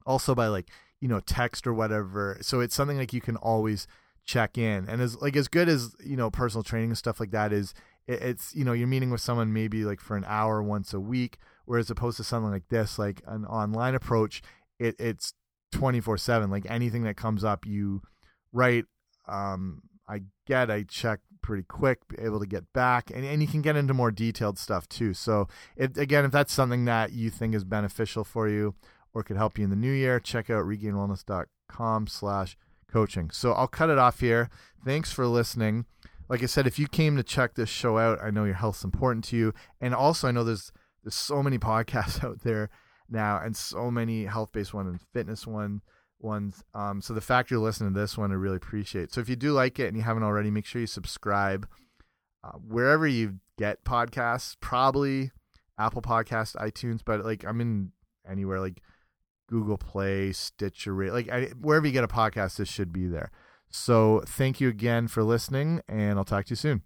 also 0.06 0.34
by 0.34 0.46
like, 0.46 0.70
you 1.00 1.06
know, 1.06 1.20
text 1.20 1.66
or 1.66 1.74
whatever. 1.74 2.38
So 2.40 2.61
it's 2.61 2.74
something 2.74 2.96
like 2.96 3.12
you 3.12 3.20
can 3.20 3.36
always 3.36 3.86
check 4.24 4.56
in. 4.56 4.88
And 4.88 5.02
as 5.02 5.20
like 5.20 5.36
as 5.36 5.48
good 5.48 5.68
as, 5.68 5.94
you 6.02 6.16
know, 6.16 6.30
personal 6.30 6.64
training 6.64 6.90
and 6.90 6.98
stuff 6.98 7.20
like 7.20 7.30
that 7.32 7.52
is 7.52 7.74
it, 8.08 8.22
it's, 8.22 8.54
you 8.54 8.64
know, 8.64 8.72
you're 8.72 8.88
meeting 8.88 9.11
with 9.11 9.20
someone 9.20 9.52
maybe 9.52 9.84
like 9.84 10.00
for 10.00 10.16
an 10.16 10.24
hour 10.26 10.62
once 10.62 10.94
a 10.94 11.00
week, 11.00 11.36
whereas 11.66 11.90
opposed 11.90 12.16
to 12.16 12.24
something 12.24 12.50
like 12.50 12.68
this, 12.70 12.98
like 12.98 13.22
an 13.26 13.44
online 13.44 13.94
approach, 13.94 14.40
it, 14.78 14.96
it's 14.98 15.34
24 15.72 16.18
7 16.18 16.50
like 16.50 16.68
anything 16.68 17.04
that 17.04 17.16
comes 17.16 17.44
up 17.44 17.64
you 17.64 18.02
write 18.52 18.86
um 19.28 19.82
i 20.11 20.22
get 20.46 20.70
i 20.70 20.82
check 20.82 21.20
pretty 21.42 21.62
quick 21.62 22.00
able 22.18 22.40
to 22.40 22.46
get 22.46 22.72
back 22.72 23.11
and, 23.11 23.24
and 23.24 23.42
you 23.42 23.48
can 23.48 23.62
get 23.62 23.76
into 23.76 23.94
more 23.94 24.11
detailed 24.11 24.58
stuff 24.58 24.88
too. 24.88 25.14
So 25.14 25.48
if, 25.76 25.96
again 25.96 26.24
if 26.24 26.32
that's 26.32 26.52
something 26.52 26.84
that 26.84 27.12
you 27.12 27.30
think 27.30 27.54
is 27.54 27.64
beneficial 27.64 28.24
for 28.24 28.48
you 28.48 28.74
or 29.12 29.22
could 29.22 29.36
help 29.36 29.58
you 29.58 29.64
in 29.64 29.70
the 29.70 29.76
new 29.76 29.92
year 29.92 30.20
check 30.20 30.50
out 30.50 30.64
regainedwellness.com 30.64 32.06
slash 32.06 32.56
coaching. 32.90 33.30
So 33.30 33.52
i'll 33.52 33.68
cut 33.68 33.90
it 33.90 33.98
off 33.98 34.20
here. 34.20 34.50
Thanks 34.84 35.12
for 35.12 35.26
listening. 35.26 35.86
Like 36.28 36.42
i 36.42 36.46
said 36.46 36.66
if 36.66 36.78
you 36.78 36.86
came 36.86 37.16
to 37.16 37.22
check 37.22 37.54
this 37.54 37.68
show 37.68 37.98
out 37.98 38.18
i 38.22 38.30
know 38.30 38.44
your 38.44 38.54
health's 38.54 38.84
important 38.84 39.24
to 39.26 39.36
you. 39.36 39.54
And 39.80 39.94
also 39.94 40.28
i 40.28 40.30
know 40.30 40.44
there's 40.44 40.72
there's 41.02 41.14
so 41.14 41.42
many 41.42 41.58
podcasts 41.70 42.22
out 42.22 42.42
there 42.42 42.70
now 43.08 43.40
and 43.42 43.56
so 43.56 43.90
many 43.90 44.26
health-based 44.26 44.72
ones 44.72 44.88
and 44.88 45.00
fitness 45.12 45.46
one 45.46 45.80
ones. 46.22 46.62
Um, 46.74 47.00
so 47.00 47.14
the 47.14 47.20
fact 47.20 47.50
you're 47.50 47.60
listening 47.60 47.94
to 47.94 48.00
this 48.00 48.16
one 48.16 48.30
i 48.30 48.34
really 48.34 48.56
appreciate 48.56 49.12
so 49.12 49.20
if 49.20 49.28
you 49.28 49.36
do 49.36 49.52
like 49.52 49.78
it 49.78 49.88
and 49.88 49.96
you 49.96 50.02
haven't 50.02 50.22
already 50.22 50.50
make 50.50 50.66
sure 50.66 50.80
you 50.80 50.86
subscribe 50.86 51.68
uh, 52.44 52.52
wherever 52.52 53.06
you 53.06 53.36
get 53.58 53.84
podcasts 53.84 54.56
probably 54.60 55.30
apple 55.78 56.02
podcast 56.02 56.56
itunes 56.56 57.00
but 57.04 57.24
like 57.24 57.44
i'm 57.44 57.60
in 57.60 57.92
anywhere 58.28 58.60
like 58.60 58.82
google 59.48 59.78
play 59.78 60.32
stitcher 60.32 60.94
like 61.12 61.28
I, 61.28 61.46
wherever 61.60 61.86
you 61.86 61.92
get 61.92 62.04
a 62.04 62.08
podcast 62.08 62.56
this 62.56 62.68
should 62.68 62.92
be 62.92 63.06
there. 63.06 63.30
So 63.72 64.22
thank 64.26 64.60
you 64.60 64.68
again 64.68 65.08
for 65.08 65.22
listening 65.22 65.80
and 65.88 66.18
i'll 66.18 66.24
talk 66.24 66.46
to 66.46 66.50
you 66.50 66.56
soon 66.56 66.82